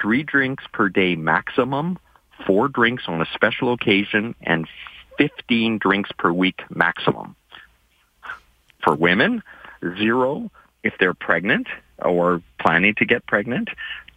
three 0.00 0.22
drinks 0.22 0.64
per 0.72 0.88
day 0.88 1.16
maximum, 1.16 1.98
four 2.46 2.68
drinks 2.68 3.04
on 3.06 3.20
a 3.20 3.26
special 3.34 3.72
occasion, 3.72 4.34
and 4.42 4.66
15 5.18 5.78
drinks 5.78 6.10
per 6.18 6.32
week 6.32 6.62
maximum. 6.70 7.36
For 8.82 8.94
women, 8.94 9.42
zero 9.98 10.50
if 10.82 10.94
they're 11.00 11.14
pregnant 11.14 11.66
or 11.98 12.42
planning 12.60 12.94
to 12.98 13.06
get 13.06 13.26
pregnant, 13.26 13.68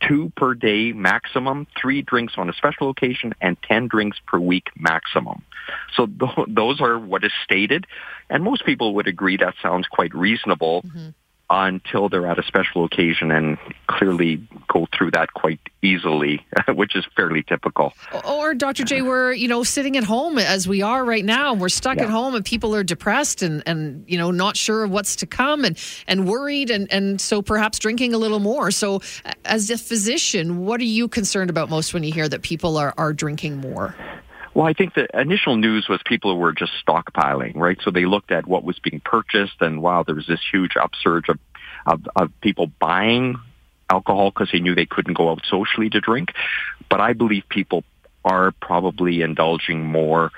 two 0.06 0.32
per 0.36 0.54
day 0.54 0.92
maximum, 0.92 1.68
three 1.80 2.02
drinks 2.02 2.34
on 2.38 2.50
a 2.50 2.54
special 2.54 2.90
occasion, 2.90 3.34
and 3.40 3.58
10 3.64 3.88
drinks 3.88 4.18
per 4.28 4.40
week 4.40 4.68
maximum. 4.76 5.44
So 5.96 6.06
th- 6.06 6.48
those 6.48 6.82
are 6.82 7.00
what 7.00 7.24
is 7.24 7.32
stated. 7.44 7.86
And 8.30 8.44
most 8.44 8.66
people 8.66 8.96
would 8.96 9.08
agree 9.08 9.38
that 9.38 9.56
sounds 9.62 9.88
quite 9.88 10.14
reasonable. 10.14 10.84
Mm-hmm 10.84 11.10
until 11.50 12.10
they're 12.10 12.28
at 12.28 12.38
a 12.38 12.44
special 12.44 12.84
occasion 12.84 13.32
and 13.32 13.58
clearly 13.88 14.46
go 14.68 14.86
through 14.96 15.12
that 15.12 15.34
quite 15.34 15.60
easily, 15.82 16.46
which 16.70 16.96
is 16.96 17.06
fairly 17.16 17.44
typical. 17.44 17.94
Or 18.26 18.54
Dr. 18.54 18.84
J, 18.84 19.02
we're, 19.02 19.32
you 19.32 19.48
know, 19.48 19.64
sitting 19.64 19.96
at 19.96 20.04
home 20.04 20.38
as 20.38 20.68
we 20.68 20.82
are 20.82 21.06
right 21.06 21.24
now. 21.24 21.54
And 21.54 21.62
we're 21.62 21.70
stuck 21.70 21.98
yeah. 21.98 22.04
at 22.04 22.10
home 22.10 22.36
and 22.36 22.44
people 22.44 22.76
are 22.76 22.84
depressed 22.84 23.42
and, 23.42 23.64
and, 23.66 24.04
you 24.08 24.18
know, 24.18 24.32
not 24.32 24.58
sure 24.58 24.84
of 24.84 24.92
what's 24.92 25.16
to 25.18 25.26
come 25.26 25.64
and, 25.64 25.80
and 26.08 26.28
worried 26.28 26.70
and, 26.70 26.92
and 26.92 27.22
so 27.22 27.42
perhaps 27.42 27.80
drinking 27.80 28.14
a 28.14 28.18
little 28.18 28.40
more. 28.40 28.70
So 28.72 29.02
as 29.46 29.70
a 29.70 29.78
physician, 29.78 30.66
what 30.66 30.82
are 30.82 30.86
you 30.86 31.08
concerned 31.08 31.50
about 31.50 31.70
most 31.70 31.94
when 31.94 32.04
you 32.04 32.12
hear 32.12 32.28
that 32.28 32.42
people 32.42 32.78
are, 32.78 32.94
are 32.98 33.14
drinking 33.14 33.58
more? 33.58 33.96
Well, 34.58 34.66
I 34.66 34.74
think 34.74 34.96
the 34.96 35.06
initial 35.14 35.56
news 35.56 35.88
was 35.88 36.00
people 36.04 36.36
were 36.36 36.52
just 36.52 36.72
stockpiling, 36.84 37.54
right? 37.58 37.78
So 37.84 37.92
they 37.92 38.08
looked 38.08 38.32
at 38.32 38.48
what 38.48 38.64
was 38.64 38.80
being 38.80 39.00
purchased, 39.00 39.62
and 39.62 39.84
wow, 39.84 40.02
there 40.02 40.16
was 40.16 40.26
this 40.26 40.40
huge 40.52 40.76
upsurge 40.76 41.30
of 41.30 41.38
of, 41.86 42.02
of 42.16 42.32
people 42.42 42.66
buying 42.80 43.36
alcohol 43.88 44.32
because 44.32 44.50
they 44.52 44.60
knew 44.60 44.74
they 44.74 44.88
couldn't 44.88 45.14
go 45.14 45.30
out 45.30 45.44
socially 45.48 45.92
to 45.92 46.02
drink. 46.02 46.30
But 46.90 47.02
I 47.02 47.14
believe 47.14 47.44
people 47.48 47.84
are 48.26 48.52
probably 48.52 49.22
indulging 49.22 49.86
more 49.86 50.32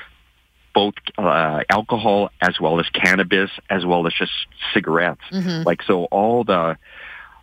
both 0.73 0.95
uh, 1.17 1.61
alcohol 1.69 2.29
as 2.41 2.59
well 2.59 2.81
as 2.81 2.89
cannabis 2.89 3.51
as 3.69 3.85
well 3.85 4.05
as 4.05 4.11
just 4.11 4.33
cigarettes. 4.73 5.21
Mm-hmm. 5.31 5.63
Like 5.63 5.81
so 5.83 6.03
all 6.11 6.43
the 6.43 6.77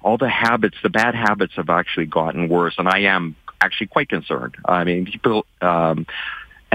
all 0.02 0.18
the 0.18 0.28
habits, 0.28 0.76
the 0.83 0.90
bad 0.90 1.14
habits 1.14 1.54
have 1.56 1.71
actually 1.71 2.06
gotten 2.06 2.50
worse 2.50 2.75
and 2.76 2.87
I 2.87 2.99
am 3.16 3.35
actually 3.62 3.87
quite 3.87 4.11
concerned. 4.11 4.56
I 4.66 4.85
mean 4.85 5.06
people 5.06 5.47
um 5.62 6.06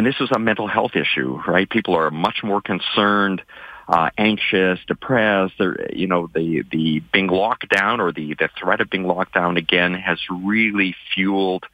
and 0.02 0.08
this 0.08 0.20
is 0.20 0.32
a 0.32 0.40
mental 0.40 0.66
health 0.66 0.96
issue, 0.96 1.40
right? 1.48 1.70
People 1.70 1.94
are 1.94 2.10
much 2.10 2.38
more 2.44 2.60
concerned, 2.60 3.44
uh, 3.88 4.10
anxious, 4.18 4.80
depressed. 4.88 5.54
They're, 5.60 5.94
you 5.94 6.08
know, 6.08 6.26
the, 6.26 6.64
the 6.72 7.04
being 7.14 7.28
locked 7.28 7.70
down 7.70 8.02
or 8.02 8.12
the, 8.12 8.34
the 8.34 8.50
threat 8.60 8.82
of 8.82 8.90
being 8.90 9.06
locked 9.06 9.36
down 9.36 9.58
again 9.58 9.94
has 9.94 10.18
really 10.32 10.96
fueled 11.14 11.66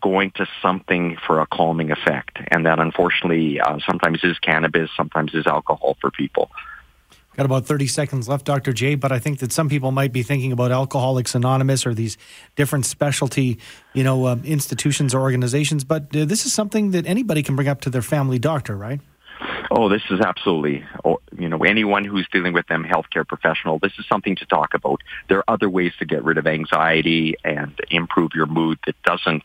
going 0.00 0.30
to 0.36 0.46
something 0.62 1.18
for 1.26 1.40
a 1.40 1.46
calming 1.46 1.90
effect. 1.90 2.38
And 2.50 2.64
that 2.64 2.78
unfortunately 2.78 3.60
uh, 3.60 3.80
sometimes 3.86 4.24
is 4.24 4.38
cannabis, 4.38 4.88
sometimes 4.96 5.34
is 5.34 5.46
alcohol 5.46 5.98
for 6.00 6.10
people. 6.10 6.50
Got 7.38 7.44
about 7.44 7.66
30 7.66 7.86
seconds 7.86 8.28
left, 8.28 8.46
Dr. 8.46 8.72
J, 8.72 8.96
but 8.96 9.12
I 9.12 9.20
think 9.20 9.38
that 9.38 9.52
some 9.52 9.68
people 9.68 9.92
might 9.92 10.12
be 10.12 10.24
thinking 10.24 10.50
about 10.50 10.72
Alcoholics 10.72 11.36
Anonymous 11.36 11.86
or 11.86 11.94
these 11.94 12.18
different 12.56 12.84
specialty, 12.84 13.60
you 13.94 14.02
know, 14.02 14.26
um, 14.26 14.42
institutions 14.44 15.14
or 15.14 15.20
organizations. 15.20 15.84
But 15.84 16.16
uh, 16.16 16.24
this 16.24 16.46
is 16.46 16.52
something 16.52 16.90
that 16.90 17.06
anybody 17.06 17.44
can 17.44 17.54
bring 17.54 17.68
up 17.68 17.80
to 17.82 17.90
their 17.90 18.02
family 18.02 18.40
doctor, 18.40 18.76
right? 18.76 19.00
Oh, 19.70 19.88
this 19.88 20.02
is 20.10 20.18
absolutely, 20.18 20.84
oh, 21.04 21.20
you 21.38 21.48
know, 21.48 21.58
anyone 21.58 22.04
who's 22.04 22.26
dealing 22.32 22.54
with 22.54 22.66
them, 22.66 22.82
healthcare 22.82 23.24
professional, 23.24 23.78
this 23.78 23.92
is 24.00 24.06
something 24.08 24.34
to 24.34 24.46
talk 24.46 24.74
about. 24.74 25.00
There 25.28 25.38
are 25.38 25.44
other 25.46 25.70
ways 25.70 25.92
to 26.00 26.06
get 26.06 26.24
rid 26.24 26.38
of 26.38 26.48
anxiety 26.48 27.36
and 27.44 27.78
improve 27.88 28.32
your 28.34 28.46
mood 28.46 28.80
that 28.86 29.00
doesn't, 29.04 29.44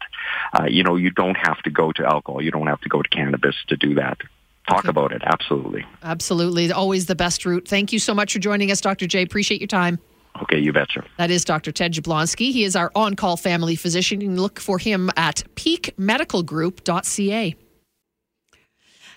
uh, 0.60 0.66
you 0.66 0.82
know, 0.82 0.96
you 0.96 1.12
don't 1.12 1.38
have 1.38 1.62
to 1.62 1.70
go 1.70 1.92
to 1.92 2.04
alcohol. 2.04 2.42
You 2.42 2.50
don't 2.50 2.66
have 2.66 2.82
to 2.82 2.90
go 2.90 3.04
to 3.04 3.10
cannabis 3.10 3.56
to 3.68 3.78
do 3.78 3.94
that 3.94 4.18
talk 4.68 4.80
okay. 4.80 4.90
about 4.90 5.12
it. 5.12 5.22
Absolutely. 5.26 5.86
Absolutely. 6.04 6.72
Always 6.72 7.08
the 7.08 7.16
best 7.16 7.46
route. 7.46 7.68
Thank 7.68 7.94
you 7.94 8.00
so 8.00 8.14
much 8.14 8.34
for 8.34 8.40
joining 8.40 8.72
us, 8.72 8.82
Dr. 8.82 9.08
J. 9.08 9.24
Appreciate 9.24 9.62
your 9.62 9.68
time. 9.68 10.00
Okay, 10.42 10.58
you 10.58 10.74
betcha. 10.74 11.06
That 11.18 11.30
is 11.30 11.46
Dr. 11.46 11.72
Ted 11.72 11.94
Jablonski. 11.94 12.52
He 12.52 12.64
is 12.64 12.76
our 12.76 12.92
on 12.96 13.16
call 13.16 13.38
family 13.38 13.76
physician. 13.76 14.20
You 14.20 14.30
can 14.30 14.42
look 14.42 14.60
for 14.60 14.80
him 14.80 15.12
at 15.16 15.44
peakmedicalgroup.ca. 15.56 17.56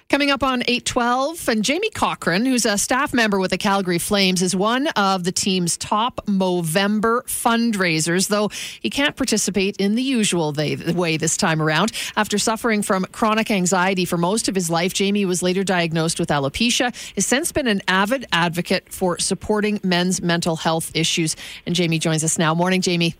Coming 0.08 0.30
up 0.30 0.44
on 0.44 0.62
812, 0.68 1.48
and 1.48 1.64
Jamie 1.64 1.90
Cochran, 1.90 2.46
who's 2.46 2.64
a 2.64 2.78
staff 2.78 3.12
member 3.12 3.40
with 3.40 3.50
the 3.50 3.58
Calgary 3.58 3.98
Flames, 3.98 4.40
is 4.40 4.54
one 4.54 4.86
of 4.94 5.24
the 5.24 5.32
team's 5.32 5.76
top 5.76 6.24
Movember 6.26 7.22
fundraisers, 7.24 8.28
though 8.28 8.48
he 8.80 8.88
can't 8.88 9.16
participate 9.16 9.76
in 9.78 9.96
the 9.96 10.02
usual 10.02 10.52
way 10.52 11.16
this 11.16 11.36
time 11.36 11.60
around. 11.60 11.90
After 12.14 12.38
suffering 12.38 12.82
from 12.82 13.04
chronic 13.06 13.50
anxiety 13.50 14.04
for 14.04 14.16
most 14.16 14.48
of 14.48 14.54
his 14.54 14.70
life, 14.70 14.94
Jamie 14.94 15.24
was 15.24 15.42
later 15.42 15.64
diagnosed 15.64 16.20
with 16.20 16.28
alopecia, 16.28 16.94
has 17.16 17.26
since 17.26 17.50
been 17.50 17.66
an 17.66 17.82
avid 17.88 18.26
advocate 18.30 18.92
for 18.92 19.18
supporting 19.18 19.80
men's 19.82 20.22
mental 20.22 20.54
health 20.54 20.92
issues. 20.94 21.34
And 21.66 21.74
Jamie 21.74 21.98
joins 21.98 22.22
us 22.22 22.38
now. 22.38 22.54
Morning, 22.54 22.80
Jamie. 22.80 23.16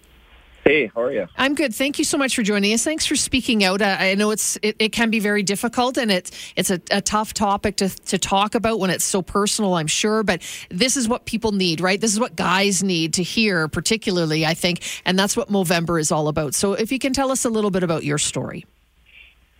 Hey, 0.67 0.91
how 0.93 1.03
are 1.03 1.13
you? 1.13 1.29
I'm 1.37 1.55
good. 1.55 1.73
Thank 1.73 1.97
you 1.97 2.05
so 2.05 2.19
much 2.19 2.35
for 2.35 2.43
joining 2.43 2.73
us. 2.73 2.83
Thanks 2.83 3.07
for 3.07 3.15
speaking 3.15 3.63
out. 3.63 3.81
I, 3.81 4.11
I 4.11 4.15
know 4.17 4.33
it's 4.33 4.59
it, 4.63 4.75
it, 4.81 4.89
can 4.89 5.11
be 5.11 5.21
very 5.21 5.45
difficult 5.45 5.97
and 5.97 6.11
it's 6.11 6.33
it's 6.57 6.73
a, 6.73 6.81
a, 6.91 7.01
tough 7.01 7.33
topic 7.35 7.77
to, 7.77 7.89
to 7.89 8.19
talk 8.19 8.57
about 8.57 8.81
when 8.81 8.91
it's 8.91 9.05
so 9.05 9.23
personal, 9.23 9.75
I'm 9.75 9.87
sure. 9.87 10.25
But 10.25 10.43
this 10.69 10.97
is 10.97 11.07
what 11.07 11.25
people 11.25 11.53
need, 11.53 11.81
right? 11.81 12.01
This 12.01 12.13
is 12.13 12.19
what 12.19 12.35
guys 12.35 12.83
need 12.83 13.15
to 13.15 13.23
hear, 13.23 13.69
particularly, 13.69 14.45
I 14.45 14.55
think. 14.55 14.83
And 15.05 15.17
that's 15.17 15.37
what 15.37 15.51
Movember 15.51 16.01
is 16.01 16.11
all 16.11 16.27
about. 16.27 16.53
So 16.53 16.73
if 16.73 16.91
you 16.91 16.99
can 16.99 17.13
tell 17.13 17.31
us 17.31 17.45
a 17.45 17.49
little 17.49 17.71
bit 17.71 17.85
about 17.85 18.03
your 18.03 18.19
story. 18.19 18.67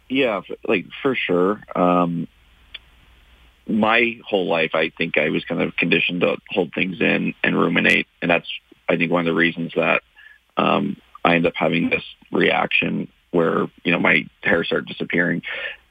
Yeah, 0.09 0.41
like 0.67 0.87
for 1.03 1.15
sure. 1.15 1.63
Um, 1.77 2.27
my 3.69 4.19
whole 4.27 4.49
life, 4.49 4.75
I 4.75 4.91
think 4.91 5.19
I 5.19 5.29
was 5.29 5.45
kind 5.45 5.63
of 5.63 5.77
conditioned 5.77 6.23
to 6.23 6.39
hold 6.51 6.73
things 6.75 7.01
in 7.01 7.35
and 7.45 7.57
ruminate. 7.57 8.09
And 8.21 8.29
that's, 8.29 8.49
I 8.89 8.97
think, 8.97 9.13
one 9.13 9.21
of 9.21 9.27
the 9.27 9.39
reasons 9.39 9.73
that 9.77 10.03
um, 10.57 10.97
I 11.25 11.35
end 11.35 11.47
up 11.47 11.55
having 11.57 11.91
this 11.91 12.05
reaction 12.33 13.09
where 13.31 13.67
you 13.85 13.93
know 13.93 13.99
my 13.99 14.27
hair 14.43 14.65
started 14.65 14.89
disappearing. 14.89 15.43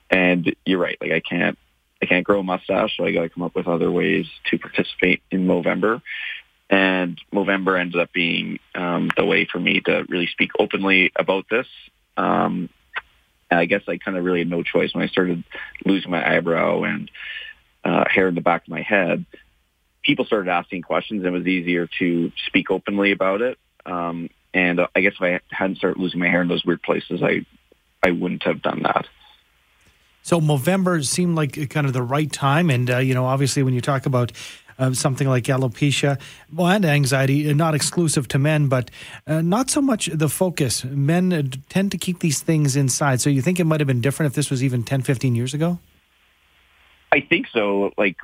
And 0.10 0.56
you're 0.66 0.80
right, 0.80 0.98
like 1.02 1.12
I 1.12 1.20
can't 1.20 1.58
I 2.02 2.06
can't 2.06 2.26
grow 2.26 2.42
a 2.42 2.44
mustache, 2.44 2.96
so 2.98 3.06
I 3.06 3.12
got 3.12 3.24
to 3.24 3.30
come 3.30 3.44
up 3.44 3.56
with 3.56 3.68
other 3.68 3.92
ways 3.92 4.28
to 4.52 4.58
participate 4.58 5.24
in 5.32 5.48
Movember. 5.48 6.02
And 6.70 7.20
Movember 7.34 7.80
ended 7.80 8.02
up 8.02 8.12
being 8.12 8.60
um, 8.74 9.10
the 9.16 9.26
way 9.26 9.48
for 9.52 9.60
me 9.60 9.82
to 9.82 10.06
really 10.10 10.28
speak 10.28 10.52
openly 10.60 11.12
about 11.16 11.46
this. 11.50 11.68
Um, 12.18 12.70
and 13.52 13.60
I 13.60 13.66
guess 13.66 13.84
I 13.88 13.98
kind 13.98 14.18
of 14.18 14.24
really 14.24 14.40
had 14.40 14.50
no 14.50 14.64
choice 14.64 14.94
when 14.94 15.04
I 15.04 15.08
started 15.08 15.44
losing 15.86 16.12
my 16.12 16.36
eyebrow 16.36 16.84
and 16.84 17.12
uh, 17.84 18.06
hair 18.10 18.28
in 18.28 18.36
the 18.36 18.42
back 18.42 18.64
of 18.64 18.70
my 18.70 18.82
head. 18.82 19.26
People 20.04 20.26
started 20.26 20.50
asking 20.50 20.82
questions, 20.82 21.24
and 21.24 21.36
it 21.36 21.38
was 21.38 21.48
easier 21.48 21.88
to 22.00 22.32
speak 22.48 22.72
openly 22.72 23.12
about 23.12 23.42
it. 23.42 23.58
Um, 23.86 24.30
and 24.56 24.80
uh, 24.80 24.88
I 24.96 25.02
guess 25.02 25.14
if 25.20 25.22
I 25.22 25.40
hadn't 25.52 25.76
started 25.76 26.00
losing 26.00 26.22
my 26.22 26.30
hair 26.30 26.42
in 26.42 26.48
those 26.48 26.66
weird 26.66 26.82
places, 26.82 27.22
I 27.22 27.46
I 28.02 28.12
wouldn't 28.12 28.44
have 28.44 28.62
done 28.62 28.82
that. 28.84 29.06
So 30.24 30.40
November 30.40 31.04
seemed 31.04 31.36
like 31.36 31.70
kind 31.70 31.86
of 31.86 31.94
the 31.94 32.02
right 32.02 32.32
time, 32.32 32.72
and 32.72 32.90
uh, 32.90 32.98
you 32.98 33.14
know, 33.14 33.26
obviously, 33.26 33.62
when 33.62 33.74
you 33.74 33.82
talk 33.82 34.06
about 34.06 34.32
uh, 34.80 34.94
something 34.94 35.28
like 35.28 35.44
alopecia 35.44 36.20
well, 36.54 36.68
and 36.68 36.86
anxiety, 36.86 37.50
uh, 37.50 37.54
not 37.54 37.76
exclusive 37.76 38.28
to 38.30 38.40
men, 38.40 38.68
but 38.68 38.90
uh, 39.28 39.42
not 39.42 39.70
so 39.70 39.82
much 39.82 40.08
the 40.08 40.30
focus. 40.30 40.86
Men 40.86 41.34
uh, 41.34 41.44
tend 41.70 41.92
to 41.92 41.98
keep 41.98 42.20
these 42.20 42.42
things 42.42 42.78
inside. 42.78 43.20
So 43.22 43.30
you 43.30 43.42
think 43.42 43.60
it 43.60 43.66
might 43.66 43.82
have 43.82 43.88
been 43.88 44.02
different 44.02 44.32
if 44.32 44.36
this 44.36 44.50
was 44.50 44.64
even 44.64 44.84
10, 44.84 45.02
15 45.02 45.36
years 45.36 45.54
ago? 45.54 45.80
I 47.12 47.20
think 47.20 47.48
so. 47.52 47.92
Like 47.98 48.18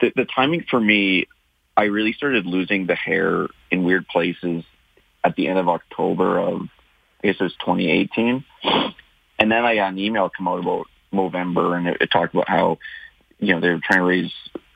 the, 0.00 0.12
the 0.14 0.24
timing 0.24 0.64
for 0.70 0.80
me, 0.80 1.26
I 1.76 1.84
really 1.84 2.12
started 2.12 2.46
losing 2.46 2.86
the 2.86 2.94
hair 2.94 3.48
in 3.70 3.84
weird 3.84 4.06
places 4.08 4.64
at 5.24 5.36
the 5.36 5.48
end 5.48 5.58
of 5.58 5.68
October 5.68 6.38
of, 6.38 6.62
I 7.22 7.26
guess 7.26 7.36
it 7.40 7.42
was 7.42 7.56
2018. 7.60 8.44
And 9.38 9.52
then 9.52 9.64
I 9.64 9.74
got 9.74 9.92
an 9.92 9.98
email 9.98 10.30
come 10.34 10.48
out 10.48 10.60
about 10.60 10.86
Movember 11.12 11.76
and 11.76 11.88
it, 11.88 11.98
it 12.00 12.10
talked 12.10 12.34
about 12.34 12.48
how, 12.48 12.78
you 13.38 13.54
know, 13.54 13.60
they 13.60 13.70
were 13.70 13.80
trying 13.82 14.00
to 14.00 14.04
raise 14.04 14.32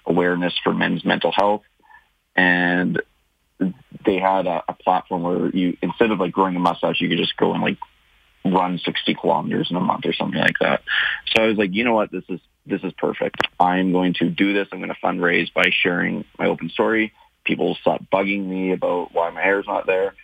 awareness 0.06 0.54
for 0.62 0.72
men's 0.72 1.04
mental 1.04 1.32
health. 1.32 1.62
And 2.36 3.00
they 4.04 4.18
had 4.18 4.46
a, 4.46 4.62
a 4.68 4.74
platform 4.74 5.22
where 5.22 5.48
you, 5.50 5.76
instead 5.82 6.10
of 6.10 6.20
like 6.20 6.32
growing 6.32 6.56
a 6.56 6.60
mustache, 6.60 7.00
you 7.00 7.08
could 7.08 7.18
just 7.18 7.36
go 7.36 7.52
and 7.52 7.62
like 7.62 7.78
run 8.44 8.78
60 8.78 9.14
kilometers 9.14 9.68
in 9.70 9.76
a 9.76 9.80
month 9.80 10.04
or 10.06 10.12
something 10.12 10.40
like 10.40 10.58
that. 10.60 10.82
So 11.32 11.42
I 11.42 11.46
was 11.46 11.56
like, 11.56 11.72
you 11.72 11.84
know 11.84 11.94
what, 11.94 12.10
this 12.10 12.24
is 12.28 12.40
this 12.64 12.82
is 12.82 12.92
perfect. 12.92 13.40
I'm 13.58 13.92
going 13.92 14.14
to 14.14 14.30
do 14.30 14.52
this. 14.52 14.68
I'm 14.70 14.78
going 14.78 14.90
to 14.90 14.96
fundraise 15.02 15.52
by 15.52 15.70
sharing 15.70 16.24
my 16.38 16.46
open 16.46 16.70
story. 16.70 17.12
People 17.44 17.76
stop 17.80 18.04
bugging 18.12 18.46
me 18.46 18.72
about 18.72 19.12
why 19.12 19.30
my 19.30 19.42
hair 19.42 19.58
is 19.58 19.66
not 19.66 19.86
there, 19.86 20.14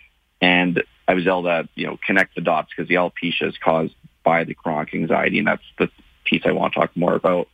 and 0.41 0.83
I 1.07 1.13
was 1.13 1.25
able 1.25 1.43
to 1.43 1.67
you 1.75 1.87
know 1.87 1.97
connect 2.05 2.35
the 2.35 2.41
dots 2.41 2.69
because 2.69 2.87
the 2.87 2.95
alopecia 2.95 3.47
is 3.47 3.57
caused 3.57 3.95
by 4.23 4.43
the 4.43 4.53
chronic 4.53 4.93
anxiety, 4.93 5.39
and 5.39 5.47
that's 5.47 5.63
the 5.77 5.89
piece 6.23 6.43
I 6.45 6.51
want 6.51 6.73
to 6.73 6.79
talk 6.79 6.95
more 6.95 7.15
about. 7.15 7.47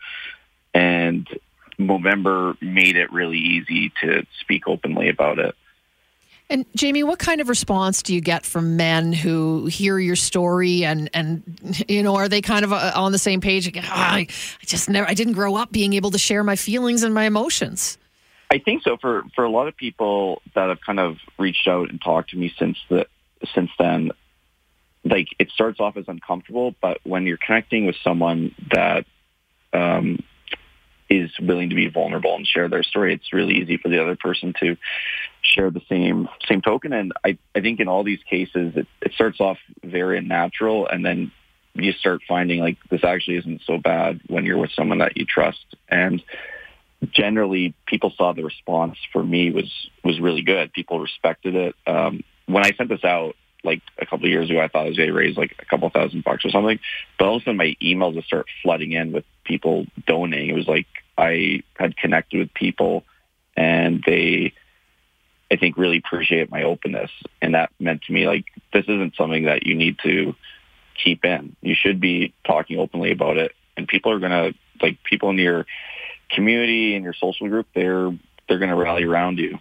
And 0.74 1.28
Movember 1.80 2.62
made 2.62 2.98
it 2.98 3.12
really 3.12 3.38
easy 3.38 3.92
to 4.02 4.26
speak 4.40 4.68
openly 4.68 5.10
about 5.10 5.40
it. 5.40 5.56
And 6.50 6.66
Jamie, 6.76 7.02
what 7.04 7.18
kind 7.18 7.42
of 7.42 7.50
response 7.50 8.04
do 8.04 8.14
you 8.14 8.22
get 8.22 8.46
from 8.46 8.78
men 8.78 9.14
who 9.14 9.66
hear 9.66 9.98
your 9.98 10.16
story 10.16 10.86
and 10.86 11.10
and 11.14 11.86
you 11.88 12.04
know 12.04 12.16
are 12.16 12.30
they 12.30 12.42
kind 12.42 12.64
of 12.64 12.72
uh, 12.72 12.92
on 12.96 13.12
the 13.12 13.18
same 13.18 13.42
page? 13.42 13.76
Oh, 13.76 13.82
I, 13.84 14.28
I 14.62 14.66
just 14.66 14.88
never 14.90 15.08
I 15.10 15.16
didn't 15.16 15.34
grow 15.34 15.56
up 15.56 15.72
being 15.72 15.94
able 15.94 16.12
to 16.12 16.20
share 16.20 16.44
my 16.44 16.56
feelings 16.56 17.02
and 17.02 17.14
my 17.14 17.24
emotions. 17.24 17.98
I 18.52 18.60
think 18.60 18.84
so 18.84 18.98
for 18.98 19.24
for 19.36 19.44
a 19.44 19.50
lot 19.50 19.68
of 19.68 19.76
people 19.76 20.42
that 20.54 20.70
have 20.70 20.80
kind 20.86 21.00
of 21.00 21.18
reached 21.38 21.68
out 21.68 21.90
and 21.90 22.02
talked 22.02 22.32
to 22.32 22.38
me 22.38 22.54
since 22.58 22.78
the 22.90 23.08
since 23.54 23.72
then. 23.78 24.12
Like 25.04 25.28
it 25.38 25.50
starts 25.52 25.80
off 25.80 25.98
as 25.98 26.06
uncomfortable, 26.08 26.74
but 26.82 27.00
when 27.04 27.28
you're 27.28 27.38
connecting 27.38 27.86
with 27.86 27.96
someone 28.04 28.56
that 28.72 29.06
um, 29.72 30.24
is 31.10 31.30
willing 31.40 31.70
to 31.70 31.76
be 31.76 31.90
vulnerable 31.90 32.36
and 32.36 32.48
share 32.48 32.68
their 32.68 32.82
story, 32.82 33.14
it's 33.14 33.32
really 33.32 33.56
easy 33.56 33.78
for 33.78 33.90
the 33.90 34.02
other 34.02 34.16
person 34.16 34.54
to 34.62 34.78
share 35.42 35.70
the 35.70 35.82
same 35.88 36.28
same 36.48 36.62
token. 36.62 36.94
And 36.94 37.14
I, 37.24 37.38
I 37.56 37.62
think 37.62 37.80
in 37.80 37.88
all 37.88 38.04
these 38.04 38.24
cases, 38.28 38.74
it, 38.76 38.88
it 39.02 39.14
starts 39.14 39.40
off 39.40 39.58
very 39.84 40.18
unnatural, 40.18 40.88
and 40.88 41.06
then 41.06 41.32
you 41.76 41.92
start 41.92 42.22
finding 42.28 42.60
like 42.60 42.78
this 42.90 43.04
actually 43.04 43.38
isn't 43.38 43.62
so 43.68 43.78
bad 43.78 44.22
when 44.28 44.46
you're 44.46 44.58
with 44.58 44.72
someone 44.72 45.00
that 45.00 45.18
you 45.18 45.26
trust. 45.26 45.66
And 45.90 46.24
generally, 47.12 47.74
people 47.86 48.14
saw 48.18 48.34
the 48.34 48.44
response 48.44 48.98
for 49.12 49.24
me 49.24 49.52
was 49.52 49.72
was 50.04 50.20
really 50.20 50.42
good. 50.42 50.74
People 50.74 51.00
respected 51.00 51.56
it. 51.56 51.76
Um, 51.88 52.24
when 52.46 52.66
I 52.66 52.72
sent 52.72 52.90
this 52.90 53.04
out, 53.04 53.36
like 53.64 53.82
a 54.00 54.06
couple 54.06 54.26
of 54.26 54.32
years 54.32 54.50
ago, 54.50 54.62
I 54.62 54.68
thought 54.68 54.86
I 54.86 54.90
was 54.90 54.98
going 54.98 55.10
to 55.10 55.16
raise 55.16 55.36
like 55.36 55.56
a 55.60 55.66
couple 55.66 55.90
thousand 55.90 56.24
bucks 56.24 56.46
or 56.46 56.50
something. 56.50 56.80
But 57.18 57.26
all 57.26 57.38
of 57.38 57.42
a 57.42 57.46
sudden, 57.46 57.58
my 57.58 57.76
emails 57.82 58.16
would 58.16 58.26
start 58.26 58.46
flooding 58.62 58.92
in 58.94 59.12
with 59.12 59.26
people 59.44 59.88
donating. 60.08 60.50
It 60.50 60.56
was 60.56 60.68
like 60.68 60.88
I 61.18 61.64
had 61.76 61.98
connected 61.98 62.40
with 62.40 62.54
people, 62.54 63.04
and 63.58 64.04
they, 64.06 64.54
I 65.52 65.56
think, 65.58 65.78
really 65.78 65.98
appreciate 65.98 66.52
my 66.52 66.64
openness, 66.64 67.12
and 67.42 67.56
that 67.56 67.72
meant 67.80 68.04
to 68.04 68.14
me 68.14 68.28
like 68.28 68.46
this 68.72 68.86
isn't 68.86 69.16
something 69.16 69.46
that 69.46 69.66
you 69.66 69.76
need 69.76 69.98
to 70.04 70.36
keep 71.04 71.26
in. 71.26 71.56
You 71.62 71.76
should 71.76 72.00
be 72.00 72.34
talking 72.46 72.80
openly 72.80 73.12
about 73.12 73.38
it, 73.38 73.54
and 73.76 73.88
people 73.88 74.12
are 74.12 74.20
gonna 74.20 74.52
like 74.82 74.98
people 75.04 75.30
in 75.30 75.38
your 75.38 75.66
community 76.30 76.96
and 76.96 77.04
your 77.04 77.14
social 77.14 77.48
group. 77.48 77.68
They're 77.74 78.12
they're 78.48 78.60
going 78.60 78.70
to 78.70 78.76
rally 78.76 79.04
around 79.04 79.40
you. 79.40 79.60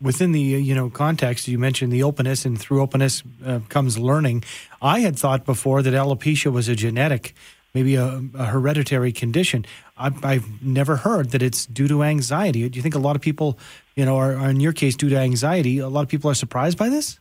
Within 0.00 0.32
the 0.32 0.40
you 0.40 0.74
know 0.74 0.90
context 0.90 1.48
you 1.48 1.58
mentioned 1.58 1.92
the 1.92 2.02
openness 2.02 2.44
and 2.44 2.60
through 2.60 2.82
openness 2.82 3.22
uh, 3.44 3.60
comes 3.68 3.98
learning. 3.98 4.44
I 4.82 5.00
had 5.00 5.18
thought 5.18 5.44
before 5.44 5.82
that 5.82 5.94
alopecia 5.94 6.52
was 6.52 6.68
a 6.68 6.74
genetic 6.74 7.34
maybe 7.76 7.94
a, 7.94 8.22
a 8.38 8.46
hereditary 8.46 9.12
condition. 9.12 9.66
I've, 9.98 10.24
I've, 10.24 10.62
never 10.62 10.96
heard 10.96 11.32
that 11.32 11.42
it's 11.42 11.66
due 11.66 11.86
to 11.88 12.02
anxiety. 12.02 12.66
Do 12.70 12.78
you 12.78 12.82
think 12.82 12.94
a 12.94 12.98
lot 12.98 13.16
of 13.16 13.22
people 13.22 13.58
you 13.94 14.06
know 14.06 14.16
are, 14.16 14.34
are 14.34 14.48
in 14.48 14.60
your 14.60 14.72
case 14.72 14.96
due 14.96 15.10
to 15.10 15.18
anxiety 15.18 15.78
a 15.78 15.88
lot 15.88 16.00
of 16.00 16.08
people 16.08 16.30
are 16.30 16.34
surprised 16.34 16.78
by 16.78 16.88
this? 16.88 17.18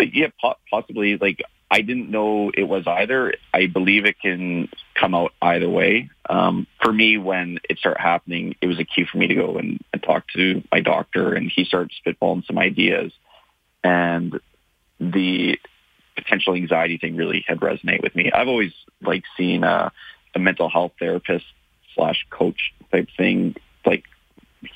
Yeah 0.00 0.28
possibly 0.70 1.16
like 1.18 1.40
I 1.72 1.80
didn't 1.80 2.10
know 2.10 2.50
it 2.54 2.64
was 2.64 2.86
either. 2.86 3.32
I 3.54 3.66
believe 3.66 4.04
it 4.04 4.20
can 4.20 4.68
come 4.94 5.14
out 5.14 5.32
either 5.40 5.70
way. 5.70 6.10
Um, 6.28 6.66
for 6.82 6.92
me, 6.92 7.16
when 7.16 7.60
it 7.68 7.78
started 7.78 7.98
happening, 7.98 8.56
it 8.60 8.66
was 8.66 8.78
a 8.78 8.84
cue 8.84 9.06
for 9.10 9.16
me 9.16 9.26
to 9.28 9.34
go 9.34 9.56
and, 9.56 9.82
and 9.90 10.02
talk 10.02 10.24
to 10.36 10.62
my 10.70 10.80
doctor, 10.80 11.32
and 11.32 11.50
he 11.50 11.64
started 11.64 11.90
spitballing 12.04 12.44
some 12.44 12.58
ideas. 12.58 13.10
And 13.82 14.38
the 15.00 15.58
potential 16.14 16.54
anxiety 16.54 16.98
thing 16.98 17.16
really 17.16 17.42
had 17.48 17.60
resonated 17.60 18.02
with 18.02 18.14
me. 18.14 18.30
I've 18.30 18.48
always 18.48 18.74
like 19.00 19.24
seen 19.38 19.64
a, 19.64 19.90
a 20.34 20.38
mental 20.38 20.68
health 20.68 20.92
therapist 20.98 21.46
slash 21.94 22.26
coach 22.28 22.74
type 22.90 23.08
thing 23.16 23.56
like 23.86 24.04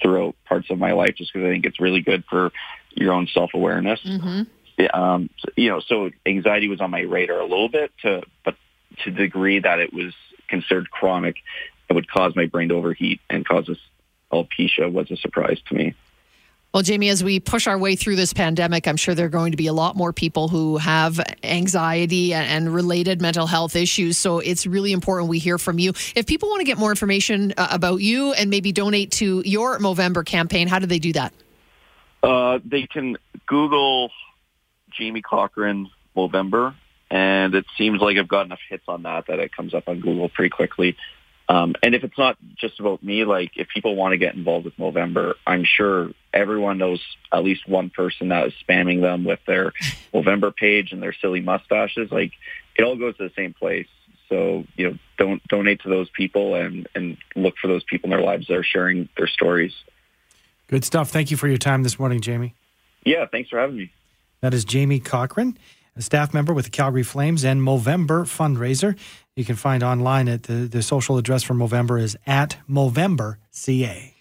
throughout 0.01 0.35
parts 0.47 0.71
of 0.71 0.79
my 0.79 0.93
life, 0.93 1.15
just 1.19 1.31
because 1.35 1.47
I 1.47 1.51
think 1.51 1.67
it's 1.67 1.79
really 1.79 2.01
good 2.01 2.25
for 2.31 2.53
your 2.95 3.13
own 3.13 3.27
self 3.27 3.51
awareness. 3.53 4.01
Mm-hmm 4.03 4.45
um, 4.93 5.31
you 5.57 5.71
know, 5.71 5.81
so 5.81 6.11
anxiety 6.27 6.69
was 6.69 6.81
on 6.81 6.91
my 6.91 7.01
radar 7.01 7.41
a 7.41 7.47
little 7.47 7.69
bit, 7.69 7.93
to, 8.03 8.23
but 8.45 8.57
to 9.05 9.11
the 9.11 9.17
degree 9.17 9.59
that 9.59 9.79
it 9.79 9.93
was 9.93 10.15
considered 10.49 10.91
chronic, 10.91 11.37
it 11.89 11.95
would 11.95 12.11
cause 12.11 12.35
my 12.37 12.47
brain 12.47 12.69
to 12.69 12.75
overheat 12.75 13.21
and 13.31 13.47
cause 13.47 13.67
this 13.67 13.79
alopecia 14.33 14.91
was 14.93 15.11
a 15.11 15.17
surprise 15.17 15.61
to 15.69 15.75
me. 15.75 15.95
Well, 16.75 16.83
Jamie, 16.83 17.09
as 17.09 17.25
we 17.25 17.41
push 17.41 17.67
our 17.67 17.79
way 17.79 17.97
through 17.97 18.17
this 18.17 18.35
pandemic, 18.35 18.87
I'm 18.87 18.99
sure 18.99 19.15
there 19.15 19.27
are 19.27 19.31
going 19.31 19.53
to 19.53 19.57
be 19.57 19.67
a 19.67 19.73
lot 19.73 19.97
more 19.97 20.13
people 20.13 20.49
who 20.49 20.77
have 20.77 21.19
anxiety 21.43 22.35
and 22.35 22.75
related 22.75 23.23
mental 23.23 23.47
health 23.47 23.77
issues. 23.77 24.19
So 24.19 24.41
it's 24.41 24.67
really 24.67 24.93
important 24.93 25.31
we 25.31 25.39
hear 25.39 25.57
from 25.57 25.79
you. 25.79 25.95
If 26.15 26.27
people 26.27 26.51
want 26.51 26.61
to 26.61 26.65
get 26.67 26.77
more 26.77 26.91
information 26.91 27.55
uh, 27.57 27.69
about 27.71 28.03
you 28.03 28.35
and 28.35 28.51
maybe 28.51 28.73
donate 28.73 29.11
to 29.13 29.43
your 29.47 29.79
Movember 29.79 30.23
campaign, 30.27 30.69
how 30.69 30.79
do 30.79 30.85
they 30.85 30.99
do 30.99 31.15
that? 31.15 31.33
Uh, 32.23 32.59
they 32.63 32.87
can 32.87 33.17
Google 33.47 34.11
Jamie 34.99 35.23
Cochran 35.23 35.91
Movember, 36.17 36.75
and 37.11 37.55
it 37.55 37.67
seems 37.77 38.01
like 38.01 38.17
I've 38.17 38.29
got 38.29 38.47
enough 38.47 38.61
hits 38.69 38.85
on 38.89 39.03
that 39.03 39.27
that 39.29 39.39
it 39.39 39.55
comes 39.55 39.75
up 39.75 39.89
on 39.89 40.01
Google 40.01 40.29
pretty 40.29 40.51
quickly. 40.51 40.97
Um, 41.49 41.75
and 41.83 41.95
if 41.95 42.03
it's 42.03 42.19
not 42.19 42.37
just 42.57 42.81
about 42.81 43.03
me, 43.03 43.25
like 43.25 43.53
if 43.57 43.69
people 43.69 43.95
want 43.95 44.13
to 44.13 44.19
get 44.19 44.35
involved 44.35 44.65
with 44.65 44.77
Movember, 44.77 45.35
I'm 45.47 45.65
sure 45.65 46.11
everyone 46.33 46.79
knows 46.79 47.01
at 47.33 47.45
least 47.45 47.69
one 47.69 47.91
person 47.91 48.29
that 48.29 48.49
is 48.49 48.53
spamming 48.69 49.01
them 49.01 49.25
with 49.25 49.39
their 49.47 49.73
Movember 50.15 50.55
page 50.55 50.93
and 50.93 51.01
their 51.01 51.15
silly 51.21 51.41
mustaches. 51.41 52.11
Like 52.11 52.33
it 52.75 52.83
all 52.83 52.97
goes 52.97 53.17
to 53.19 53.25
the 53.25 53.35
same 53.37 53.55
place. 53.55 53.87
So 54.29 54.65
you 54.77 54.91
know, 54.91 54.99
don't 55.19 55.47
donate 55.47 55.83
to 55.83 55.89
those 55.89 56.11
people 56.11 56.57
and 56.57 56.89
and 56.97 57.17
look 57.37 57.55
for 57.63 57.69
those 57.69 57.85
people 57.85 58.09
in 58.09 58.11
their 58.11 58.27
lives 58.27 58.49
that 58.49 58.57
are 58.57 58.65
sharing 58.65 59.09
their 59.17 59.29
stories. 59.29 59.73
Good 60.67 60.85
stuff. 60.85 61.11
Thank 61.11 61.31
you 61.31 61.37
for 61.37 61.47
your 61.47 61.59
time 61.59 61.85
this 61.85 61.97
morning, 61.97 62.21
Jamie. 62.21 62.57
Yeah, 63.05 63.27
thanks 63.31 63.51
for 63.51 63.61
having 63.61 63.77
me. 63.77 63.93
That 64.41 64.55
is 64.55 64.65
Jamie 64.65 65.01
Cochran, 65.01 65.57
a 65.97 66.03
staff 66.03 66.35
member 66.35 66.53
with 66.53 66.67
the 66.67 66.71
Calgary 66.71 67.03
Flames 67.03 67.45
and 67.45 67.61
Movember 67.61 68.25
fundraiser. 68.25 68.99
You 69.35 69.45
can 69.45 69.57
find 69.57 69.83
online 69.83 70.29
at 70.29 70.45
the, 70.45 70.67
the 70.67 70.83
social 70.83 71.19
address 71.19 71.43
for 71.43 71.55
Movember 71.55 72.01
is 72.01 72.17
at 72.27 72.57
Movember 72.69 73.37
CA. 73.51 74.16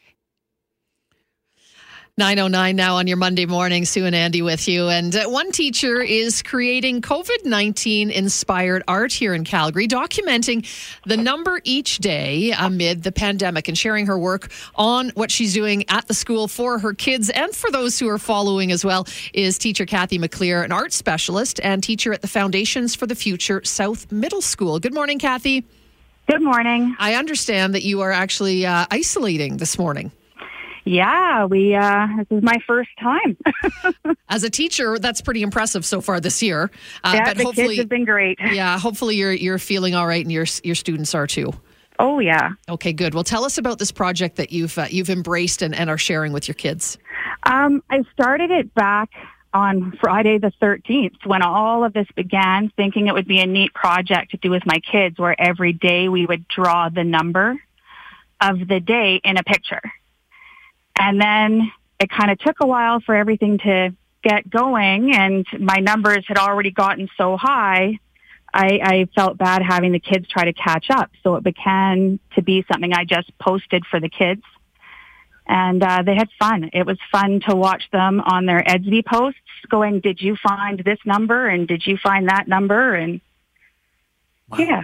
909 2.17 2.77
now 2.77 2.95
on 2.95 3.07
your 3.07 3.17
Monday 3.17 3.45
morning. 3.45 3.83
Sue 3.83 4.05
and 4.05 4.15
Andy 4.15 4.41
with 4.41 4.69
you. 4.69 4.87
And 4.87 5.13
uh, 5.13 5.25
one 5.25 5.51
teacher 5.51 6.01
is 6.01 6.41
creating 6.41 7.01
COVID 7.01 7.43
19 7.43 8.09
inspired 8.09 8.83
art 8.87 9.11
here 9.11 9.33
in 9.33 9.43
Calgary, 9.43 9.85
documenting 9.85 10.65
the 11.05 11.17
number 11.17 11.59
each 11.65 11.97
day 11.97 12.53
amid 12.57 13.03
the 13.03 13.11
pandemic 13.11 13.67
and 13.67 13.77
sharing 13.77 14.05
her 14.05 14.17
work 14.17 14.49
on 14.75 15.09
what 15.15 15.29
she's 15.29 15.53
doing 15.53 15.83
at 15.89 16.07
the 16.07 16.13
school 16.13 16.47
for 16.47 16.79
her 16.79 16.93
kids 16.93 17.29
and 17.29 17.53
for 17.53 17.69
those 17.69 17.99
who 17.99 18.07
are 18.07 18.17
following 18.17 18.71
as 18.71 18.85
well. 18.85 19.05
Is 19.33 19.57
teacher 19.57 19.85
Kathy 19.85 20.17
McClear, 20.17 20.63
an 20.63 20.71
art 20.71 20.93
specialist 20.93 21.59
and 21.65 21.83
teacher 21.83 22.13
at 22.13 22.21
the 22.21 22.29
Foundations 22.29 22.95
for 22.95 23.07
the 23.07 23.15
Future 23.15 23.61
South 23.65 24.09
Middle 24.09 24.41
School. 24.41 24.79
Good 24.79 24.93
morning, 24.93 25.19
Kathy. 25.19 25.65
Good 26.29 26.41
morning. 26.41 26.95
I 26.97 27.15
understand 27.15 27.75
that 27.75 27.83
you 27.83 27.99
are 27.99 28.13
actually 28.13 28.65
uh, 28.65 28.85
isolating 28.89 29.57
this 29.57 29.77
morning. 29.77 30.13
Yeah, 30.85 31.45
we. 31.45 31.73
Uh, 31.73 32.07
this 32.17 32.37
is 32.37 32.43
my 32.43 32.57
first 32.67 32.91
time. 32.99 33.35
As 34.29 34.43
a 34.43 34.51
teacher, 34.51 34.99
that's 34.99 35.19
pretty 35.19 35.41
impressive 35.41 35.83
so 35.83 35.99
far 35.99 36.19
this 36.19 36.43
year. 36.43 36.69
Uh, 37.03 37.13
yeah, 37.15 37.25
but 37.25 37.37
the 37.37 37.43
hopefully, 37.43 37.67
kids 37.69 37.79
have 37.79 37.89
been 37.89 38.05
great. 38.05 38.37
Yeah, 38.53 38.77
hopefully 38.77 39.15
you're 39.15 39.33
you're 39.33 39.57
feeling 39.57 39.95
all 39.95 40.05
right, 40.05 40.23
and 40.23 40.31
your 40.31 40.45
your 40.63 40.75
students 40.75 41.15
are 41.15 41.25
too. 41.25 41.51
Oh 41.97 42.19
yeah. 42.19 42.51
Okay, 42.69 42.93
good. 42.93 43.15
Well, 43.15 43.23
tell 43.23 43.45
us 43.45 43.57
about 43.57 43.79
this 43.79 43.91
project 43.91 44.35
that 44.35 44.51
you've 44.51 44.77
uh, 44.77 44.85
you've 44.89 45.09
embraced 45.09 45.63
and, 45.63 45.73
and 45.73 45.89
are 45.89 45.97
sharing 45.97 46.33
with 46.33 46.47
your 46.47 46.55
kids. 46.55 46.99
Um, 47.43 47.83
I 47.89 48.03
started 48.13 48.51
it 48.51 48.73
back 48.75 49.09
on 49.53 49.97
Friday 50.01 50.37
the 50.37 50.51
13th 50.61 51.25
when 51.25 51.41
all 51.41 51.83
of 51.83 51.93
this 51.93 52.07
began, 52.15 52.71
thinking 52.75 53.07
it 53.07 53.13
would 53.13 53.27
be 53.27 53.39
a 53.39 53.47
neat 53.47 53.73
project 53.73 54.31
to 54.31 54.37
do 54.37 54.51
with 54.51 54.65
my 54.65 54.79
kids, 54.79 55.17
where 55.17 55.39
every 55.39 55.73
day 55.73 56.09
we 56.09 56.25
would 56.25 56.47
draw 56.47 56.89
the 56.89 57.03
number 57.03 57.55
of 58.41 58.67
the 58.67 58.79
day 58.79 59.21
in 59.23 59.37
a 59.37 59.43
picture. 59.43 59.81
And 60.99 61.21
then 61.21 61.71
it 61.99 62.09
kind 62.09 62.31
of 62.31 62.39
took 62.39 62.57
a 62.61 62.67
while 62.67 62.99
for 62.99 63.15
everything 63.15 63.57
to 63.59 63.93
get 64.23 64.49
going 64.49 65.13
and 65.13 65.45
my 65.59 65.77
numbers 65.77 66.25
had 66.27 66.37
already 66.37 66.71
gotten 66.71 67.09
so 67.17 67.37
high. 67.37 67.99
I, 68.53 68.79
I 68.81 69.07
felt 69.13 69.37
bad 69.37 69.61
having 69.61 69.91
the 69.91 69.99
kids 69.99 70.27
try 70.27 70.45
to 70.45 70.53
catch 70.53 70.87
up. 70.89 71.11
So 71.23 71.35
it 71.35 71.43
began 71.43 72.19
to 72.35 72.41
be 72.41 72.65
something 72.71 72.93
I 72.93 73.03
just 73.05 73.37
posted 73.37 73.85
for 73.85 73.99
the 73.99 74.09
kids. 74.09 74.41
and 75.47 75.83
uh, 75.83 76.01
they 76.03 76.15
had 76.15 76.29
fun. 76.39 76.69
It 76.73 76.85
was 76.85 76.97
fun 77.11 77.41
to 77.47 77.55
watch 77.55 77.83
them 77.91 78.21
on 78.21 78.45
their 78.45 78.61
Edsby 78.61 79.05
posts 79.05 79.39
going, 79.69 79.99
did 79.99 80.21
you 80.21 80.35
find 80.35 80.79
this 80.79 80.99
number? 81.05 81.47
And 81.47 81.67
did 81.67 81.85
you 81.85 81.97
find 81.97 82.29
that 82.29 82.47
number? 82.47 82.95
And 82.95 83.21
wow. 84.49 84.57
yeah. 84.57 84.81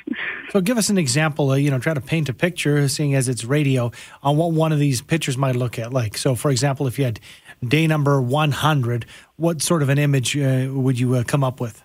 So 0.49 0.61
give 0.61 0.77
us 0.77 0.89
an 0.89 0.97
example, 0.97 1.51
uh, 1.51 1.55
you 1.55 1.71
know, 1.71 1.79
try 1.79 1.93
to 1.93 2.01
paint 2.01 2.29
a 2.29 2.33
picture, 2.33 2.87
seeing 2.87 3.15
as 3.15 3.29
it's 3.29 3.43
radio, 3.43 3.91
on 4.23 4.37
what 4.37 4.51
one 4.51 4.71
of 4.71 4.79
these 4.79 5.01
pictures 5.01 5.37
might 5.37 5.55
look 5.55 5.79
at 5.79 5.93
like. 5.93 6.17
So, 6.17 6.35
for 6.35 6.51
example, 6.51 6.87
if 6.87 6.99
you 6.99 7.05
had 7.05 7.19
day 7.65 7.87
number 7.87 8.21
100, 8.21 9.05
what 9.37 9.61
sort 9.61 9.81
of 9.81 9.89
an 9.89 9.97
image 9.97 10.37
uh, 10.37 10.67
would 10.71 10.99
you 10.99 11.15
uh, 11.15 11.23
come 11.23 11.43
up 11.43 11.59
with? 11.59 11.83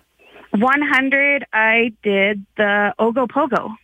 100, 0.51 1.45
I 1.53 1.93
did 2.03 2.45
the 2.55 2.93
Ogopogo. 2.99 3.75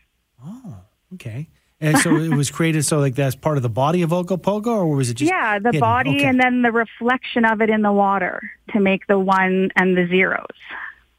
Oh, 0.46 0.76
okay. 1.14 1.48
And 1.80 1.98
so 1.98 2.16
it 2.16 2.30
was 2.30 2.50
created 2.50 2.86
so 2.86 3.00
like 3.00 3.16
that's 3.16 3.36
part 3.36 3.58
of 3.58 3.64
the 3.64 3.70
body 3.70 4.04
of 4.04 4.12
Ogopogo, 4.12 4.68
or 4.68 4.96
was 4.96 5.10
it 5.10 5.16
just 5.16 5.30
yeah, 5.30 5.60
the 5.60 5.70
hidden? 5.70 5.82
body 5.82 6.16
okay. 6.16 6.26
and 6.26 6.40
then 6.40 6.62
the 6.62 6.72
reflection 6.72 7.44
of 7.44 7.62
it 7.62 7.70
in 7.70 7.82
the 7.82 7.92
water 7.92 8.42
to 8.72 8.80
make 8.80 9.06
the 9.08 9.20
one 9.20 9.70
and 9.76 9.98
the 9.98 10.08
zeros. 10.08 10.48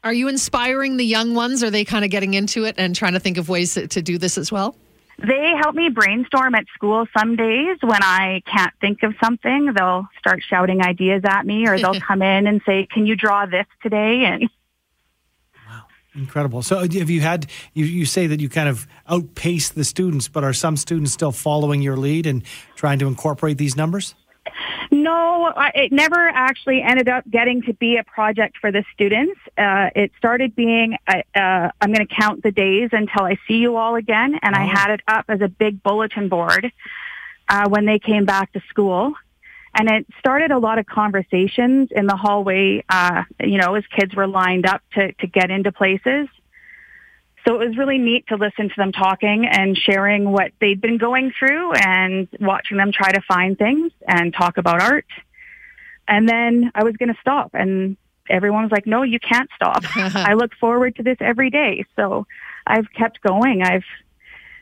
Are 0.05 0.13
you 0.13 0.27
inspiring 0.27 0.97
the 0.97 1.03
young 1.03 1.33
ones? 1.33 1.63
Are 1.63 1.71
they 1.71 1.83
kind 1.83 2.05
of 2.05 2.11
getting 2.11 2.35
into 2.35 2.63
it 2.63 2.75
and 2.77 2.95
trying 2.95 3.13
to 3.13 3.19
think 3.19 3.39
of 3.39 3.49
ways 3.49 3.73
to, 3.73 3.87
to 3.87 4.03
do 4.03 4.19
this 4.19 4.37
as 4.37 4.51
well? 4.51 4.75
They 5.17 5.53
help 5.59 5.73
me 5.73 5.89
brainstorm 5.89 6.53
at 6.53 6.65
school 6.75 7.07
some 7.17 7.35
days 7.35 7.77
when 7.81 8.03
I 8.03 8.43
can't 8.45 8.73
think 8.79 9.01
of 9.01 9.15
something. 9.23 9.73
They'll 9.75 10.07
start 10.19 10.43
shouting 10.47 10.83
ideas 10.83 11.23
at 11.25 11.47
me 11.47 11.67
or 11.67 11.79
they'll 11.79 11.99
come 12.07 12.21
in 12.21 12.45
and 12.45 12.61
say, 12.67 12.85
Can 12.85 13.07
you 13.07 13.15
draw 13.15 13.47
this 13.47 13.65
today? 13.81 14.25
And 14.25 14.47
Incredible. 16.13 16.61
So, 16.61 16.77
uh, 16.77 16.81
have 16.83 17.09
you 17.09 17.21
had 17.21 17.47
you, 17.73 17.83
you 17.83 18.05
say 18.05 18.27
that 18.27 18.39
you 18.39 18.47
kind 18.47 18.69
of 18.69 18.87
outpace 19.09 19.69
the 19.69 19.83
students, 19.83 20.29
but 20.29 20.45
are 20.45 20.53
some 20.53 20.77
students 20.77 21.11
still 21.11 21.33
following 21.33 21.81
your 21.81 21.97
lead 21.97 22.25
and 22.25 22.43
trying 22.75 22.99
to 22.99 23.07
incorporate 23.07 23.57
these 23.57 23.75
numbers? 23.75 24.15
No, 24.91 25.51
I, 25.55 25.71
it 25.75 25.91
never 25.91 26.27
actually 26.27 26.81
ended 26.81 27.09
up 27.09 27.29
getting 27.29 27.63
to 27.63 27.73
be 27.73 27.97
a 27.97 28.03
project 28.03 28.57
for 28.59 28.71
the 28.71 28.83
students. 28.93 29.39
Uh, 29.57 29.89
it 29.95 30.11
started 30.17 30.55
being, 30.55 30.97
uh, 31.07 31.21
uh, 31.35 31.71
I'm 31.81 31.91
going 31.91 32.05
to 32.05 32.13
count 32.13 32.43
the 32.43 32.51
days 32.51 32.89
until 32.91 33.23
I 33.23 33.37
see 33.47 33.55
you 33.55 33.77
all 33.77 33.95
again, 33.95 34.39
and 34.41 34.55
oh. 34.55 34.59
I 34.59 34.63
had 34.63 34.91
it 34.91 35.01
up 35.07 35.25
as 35.27 35.41
a 35.41 35.47
big 35.47 35.81
bulletin 35.83 36.29
board 36.29 36.71
uh, 37.49 37.69
when 37.69 37.85
they 37.85 37.99
came 37.99 38.25
back 38.25 38.51
to 38.53 38.61
school. 38.69 39.13
And 39.77 39.89
it 39.89 40.07
started 40.19 40.51
a 40.51 40.57
lot 40.57 40.79
of 40.79 40.85
conversations 40.85 41.89
in 41.91 42.07
the 42.07 42.15
hallway, 42.15 42.83
uh, 42.87 43.23
you 43.41 43.57
know, 43.57 43.75
as 43.75 43.83
kids 43.87 44.15
were 44.15 44.27
lined 44.27 44.65
up 44.65 44.81
to, 44.93 45.11
to 45.11 45.27
get 45.27 45.51
into 45.51 45.71
places. 45.73 46.29
So 47.47 47.61
it 47.61 47.67
was 47.67 47.77
really 47.77 47.99
neat 47.99 48.27
to 48.27 48.37
listen 48.37 48.69
to 48.69 48.75
them 48.75 48.91
talking 48.91 49.45
and 49.45 49.77
sharing 49.77 50.31
what 50.31 50.51
they'd 50.59 50.81
been 50.81 50.97
going 50.97 51.31
through 51.37 51.73
and 51.73 52.27
watching 52.39 52.77
them 52.77 52.91
try 52.91 53.11
to 53.11 53.21
find 53.21 53.57
things 53.57 53.91
and 54.07 54.33
talk 54.33 54.57
about 54.57 54.81
art. 54.81 55.05
And 56.07 56.27
then 56.27 56.71
I 56.73 56.83
was 56.83 56.95
going 56.97 57.13
to 57.13 57.19
stop 57.21 57.51
and 57.53 57.97
everyone 58.29 58.63
was 58.63 58.71
like, 58.71 58.87
no, 58.87 59.03
you 59.03 59.19
can't 59.19 59.49
stop. 59.55 59.83
I 59.95 60.33
look 60.33 60.53
forward 60.59 60.95
to 60.95 61.03
this 61.03 61.17
every 61.19 61.51
day. 61.51 61.85
So 61.95 62.25
I've 62.65 62.91
kept 62.91 63.21
going. 63.21 63.61
I've 63.61 63.85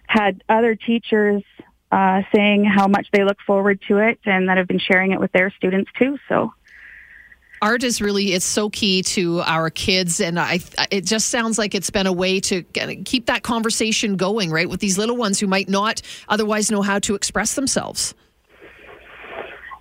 had 0.06 0.44
other 0.50 0.76
teachers 0.76 1.44
uh, 1.92 2.24
saying 2.36 2.66
how 2.66 2.88
much 2.88 3.08
they 3.14 3.24
look 3.24 3.38
forward 3.46 3.80
to 3.88 3.98
it 4.00 4.20
and 4.26 4.50
that 4.50 4.58
have 4.58 4.68
been 4.68 4.80
sharing 4.80 5.12
it 5.12 5.20
with 5.20 5.32
their 5.32 5.52
students 5.52 5.90
too. 5.98 6.18
So 6.28 6.54
art 7.64 7.82
is 7.82 8.02
really 8.02 8.34
it's 8.34 8.46
so 8.46 8.70
key 8.70 9.02
to 9.02 9.40
our 9.42 9.70
kids 9.70 10.20
and 10.20 10.38
i 10.38 10.60
it 10.92 11.06
just 11.06 11.30
sounds 11.30 11.58
like 11.58 11.74
it's 11.74 11.90
been 11.90 12.06
a 12.06 12.12
way 12.12 12.40
to 12.40 12.62
keep 13.06 13.26
that 13.28 13.42
conversation 13.42 14.18
going 14.18 14.52
right 14.52 14.70
with 14.70 14.82
these 14.82 14.98
little 14.98 15.16
ones 15.16 15.40
who 15.40 15.48
might 15.48 15.70
not 15.70 16.02
otherwise 16.28 16.70
know 16.70 16.82
how 16.82 17.00
to 17.00 17.16
express 17.16 17.56
themselves. 17.56 18.14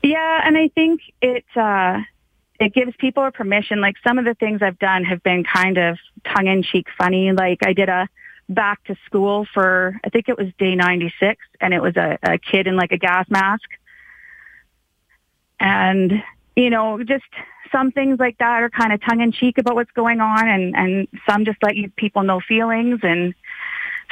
Yeah 0.02 0.40
and 0.44 0.56
i 0.56 0.68
think 0.68 1.00
it 1.20 1.44
uh 1.56 1.98
it 2.60 2.72
gives 2.72 2.94
people 2.96 3.24
a 3.24 3.32
permission. 3.32 3.80
Like 3.80 3.96
some 4.06 4.18
of 4.18 4.24
the 4.24 4.34
things 4.34 4.62
i've 4.62 4.78
done 4.78 5.02
have 5.04 5.20
been 5.24 5.42
kind 5.42 5.76
of 5.76 5.98
tongue 6.24 6.46
in 6.46 6.62
cheek 6.62 6.86
funny. 6.96 7.32
Like 7.32 7.66
i 7.66 7.72
did 7.72 7.88
a 7.88 8.08
back 8.48 8.84
to 8.84 8.96
school 9.06 9.46
for, 9.52 9.98
I 10.04 10.10
think 10.10 10.28
it 10.28 10.36
was 10.36 10.48
day 10.58 10.74
96, 10.74 11.42
and 11.60 11.72
it 11.72 11.80
was 11.80 11.96
a, 11.96 12.18
a 12.22 12.38
kid 12.38 12.66
in 12.66 12.76
like 12.76 12.92
a 12.92 12.98
gas 12.98 13.26
mask. 13.30 13.68
And, 15.58 16.22
you 16.56 16.70
know, 16.70 17.02
just 17.02 17.24
some 17.70 17.90
things 17.90 18.18
like 18.18 18.38
that 18.38 18.62
are 18.62 18.70
kind 18.70 18.92
of 18.92 19.00
tongue 19.02 19.20
in 19.20 19.32
cheek 19.32 19.58
about 19.58 19.74
what's 19.74 19.90
going 19.92 20.20
on, 20.20 20.48
and, 20.48 20.76
and 20.76 21.08
some 21.28 21.44
just 21.44 21.58
let 21.62 21.76
you 21.76 21.90
people 21.96 22.22
know 22.22 22.40
feelings, 22.40 23.00
and 23.02 23.34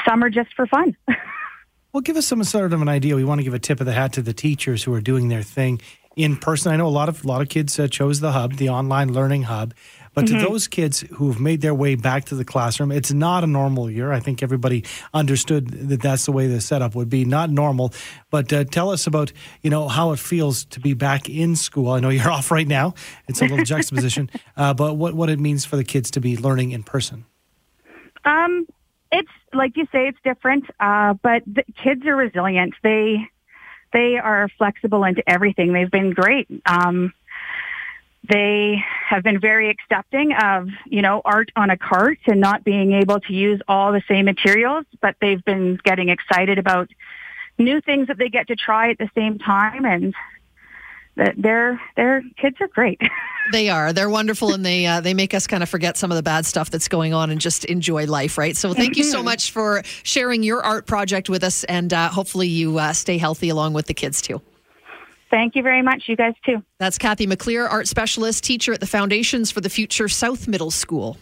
some 0.07 0.25
are 0.25 0.31
just 0.31 0.55
for 0.55 0.67
fun. 0.67 0.97
well, 1.93 2.01
give 2.01 2.17
us 2.17 2.27
some 2.27 2.43
sort 2.45 2.73
of 2.73 2.81
an 2.81 2.89
idea. 2.89 3.17
We 3.17 3.25
want 3.25 3.41
to 3.41 3.45
give 3.45 3.55
a 3.55 3.59
tip 3.59 3.81
of 3.81 3.87
the 3.87 3.93
hat 3.93 4.13
to 4.15 4.23
the 4.23 4.33
teachers 4.33 4.85
who 4.85 4.95
are 4.95 5.01
doing 5.01 5.29
their 5.29 5.43
thing 5.43 5.81
in 6.17 6.37
person. 6.37 6.73
I 6.73 6.77
know 6.77 6.87
a 6.87 6.89
lot 6.89 7.09
of 7.09 7.25
a 7.25 7.29
lot 7.29 7.43
of 7.43 7.49
kids 7.49 7.79
uh, 7.79 7.89
chose 7.89 8.21
the 8.21 8.33
hub, 8.33 8.55
the 8.55 8.69
online 8.71 9.13
learning 9.13 9.45
hub. 9.45 9.75
But 10.15 10.25
mm-hmm. 10.25 10.39
to 10.39 10.49
those 10.49 10.67
kids 10.67 11.01
who've 11.13 11.41
made 11.41 11.61
their 11.61 11.75
way 11.75 11.95
back 11.95 12.25
to 12.27 12.35
the 12.35 12.45
classroom, 12.45 12.91
it's 12.91 13.13
not 13.13 13.45
a 13.45 13.47
normal 13.47 13.89
year. 13.89 14.13
I 14.13 14.21
think 14.21 14.43
everybody 14.43 14.85
understood 15.15 15.69
that 15.89 16.03
that's 16.03 16.27
the 16.27 16.33
way 16.33 16.47
the 16.49 16.61
setup 16.61 16.95
would 16.95 17.09
be, 17.09 17.25
not 17.25 17.51
normal. 17.51 17.93
But 18.31 18.53
uh, 18.53 18.65
tell 18.65 18.91
us 18.91 19.07
about 19.07 19.33
you 19.63 19.71
know 19.71 19.89
how 19.89 20.13
it 20.13 20.19
feels 20.19 20.65
to 20.67 20.81
be 20.81 20.95
back 20.95 21.29
in 21.29 21.57
school. 21.57 21.93
I 21.93 22.01
know 22.01 22.09
you're 22.11 22.31
off 22.31 22.51
right 22.51 22.67
now; 22.69 22.95
it's 23.29 23.41
a 23.41 23.45
little 23.45 23.65
juxtaposition. 23.65 24.31
Uh, 24.57 24.75
but 24.75 24.95
what 24.95 25.15
what 25.15 25.31
it 25.31 25.39
means 25.39 25.65
for 25.65 25.77
the 25.77 25.85
kids 25.85 26.11
to 26.13 26.21
be 26.21 26.37
learning 26.37 26.73
in 26.73 26.83
person. 26.83 27.25
Um, 28.25 28.67
it's 29.13 29.31
like 29.53 29.77
you 29.77 29.87
say, 29.93 30.09
it's 30.09 30.19
different. 30.25 30.65
Uh, 30.79 31.15
but 31.15 31.43
the 31.47 31.65
kids 31.83 32.05
are 32.07 32.17
resilient. 32.17 32.75
They 32.83 33.29
they 33.93 34.19
are 34.23 34.49
flexible 34.59 35.05
into 35.05 35.23
everything. 35.29 35.73
They've 35.73 35.91
been 35.91 36.13
great. 36.13 36.49
Um, 36.67 37.13
they 38.29 38.83
have 39.09 39.23
been 39.23 39.41
very 39.41 39.71
accepting 39.71 40.33
of, 40.33 40.69
you 40.87 41.03
know, 41.03 41.23
art 41.25 41.51
on 41.57 41.71
a 41.71 41.77
cart 41.77 42.19
and 42.27 42.41
not 42.41 42.65
being 42.65 42.93
able 42.93 43.21
to 43.21 43.33
use 43.33 43.61
all 43.67 43.93
the 43.93 44.03
same 44.09 44.27
materials, 44.27 44.85
but 45.01 45.17
they've 45.21 45.45
been 45.45 45.79
getting 45.85 46.11
excited 46.11 46.59
about 46.59 46.91
new 47.59 47.81
things 47.81 48.09
that 48.09 48.19
they 48.19 48.29
get 48.29 48.49
to 48.49 48.57
try 48.57 48.91
at 48.91 48.99
the 48.99 49.11
same 49.15 49.39
time 49.39 49.85
and 49.85 50.15
their 51.37 51.81
their 51.97 52.23
kids 52.37 52.57
are 52.61 52.69
great. 52.69 53.01
they 53.53 53.69
are. 53.69 53.93
They're 53.93 54.09
wonderful, 54.09 54.55
and 54.55 54.65
they 54.65 54.87
uh, 54.87 55.01
they 55.01 55.13
make 55.13 55.35
us 55.35 55.47
kind 55.47 55.63
of 55.63 55.69
forget 55.69 55.97
some 55.97 56.11
of 56.11 56.17
the 56.17 56.23
bad 56.23 56.47
stuff 56.47 56.71
that's 56.71 56.89
going 56.89 57.13
on 57.13 57.31
and 57.31 57.41
just 57.41 57.65
enjoy 57.67 58.07
life, 58.07 58.39
right? 58.39 58.57
So 58.57 58.73
thank 58.73 58.97
you 58.97 59.05
so 59.05 59.19
mm-hmm. 59.19 59.27
much 59.27 59.51
for 59.51 59.83
sharing 60.03 60.43
your 60.43 60.63
art 60.63 60.87
project 60.87 61.29
with 61.29 61.45
us, 61.45 61.65
and 61.65 61.93
uh, 61.93 62.09
hopefully 62.09 62.49
you 62.49 62.79
uh, 62.79 62.93
stay 62.93 63.19
healthy 63.19 63.49
along 63.49 63.75
with 63.75 63.87
the 63.87 63.95
kids 63.95 64.23
too. 64.23 64.41
Thank 65.31 65.55
you 65.55 65.63
very 65.63 65.83
much. 65.83 66.05
You 66.07 66.17
guys 66.17 66.35
too. 66.45 66.63
That's 66.79 66.99
Kathy 66.99 67.27
McClear, 67.27 67.71
art 67.71 67.87
specialist, 67.87 68.43
teacher 68.45 68.73
at 68.73 68.81
the 68.81 68.87
Foundations 68.87 69.51
for 69.51 69.61
the 69.61 69.71
Future 69.71 70.09
South 70.09 70.49
Middle 70.49 70.71
School. 70.71 71.17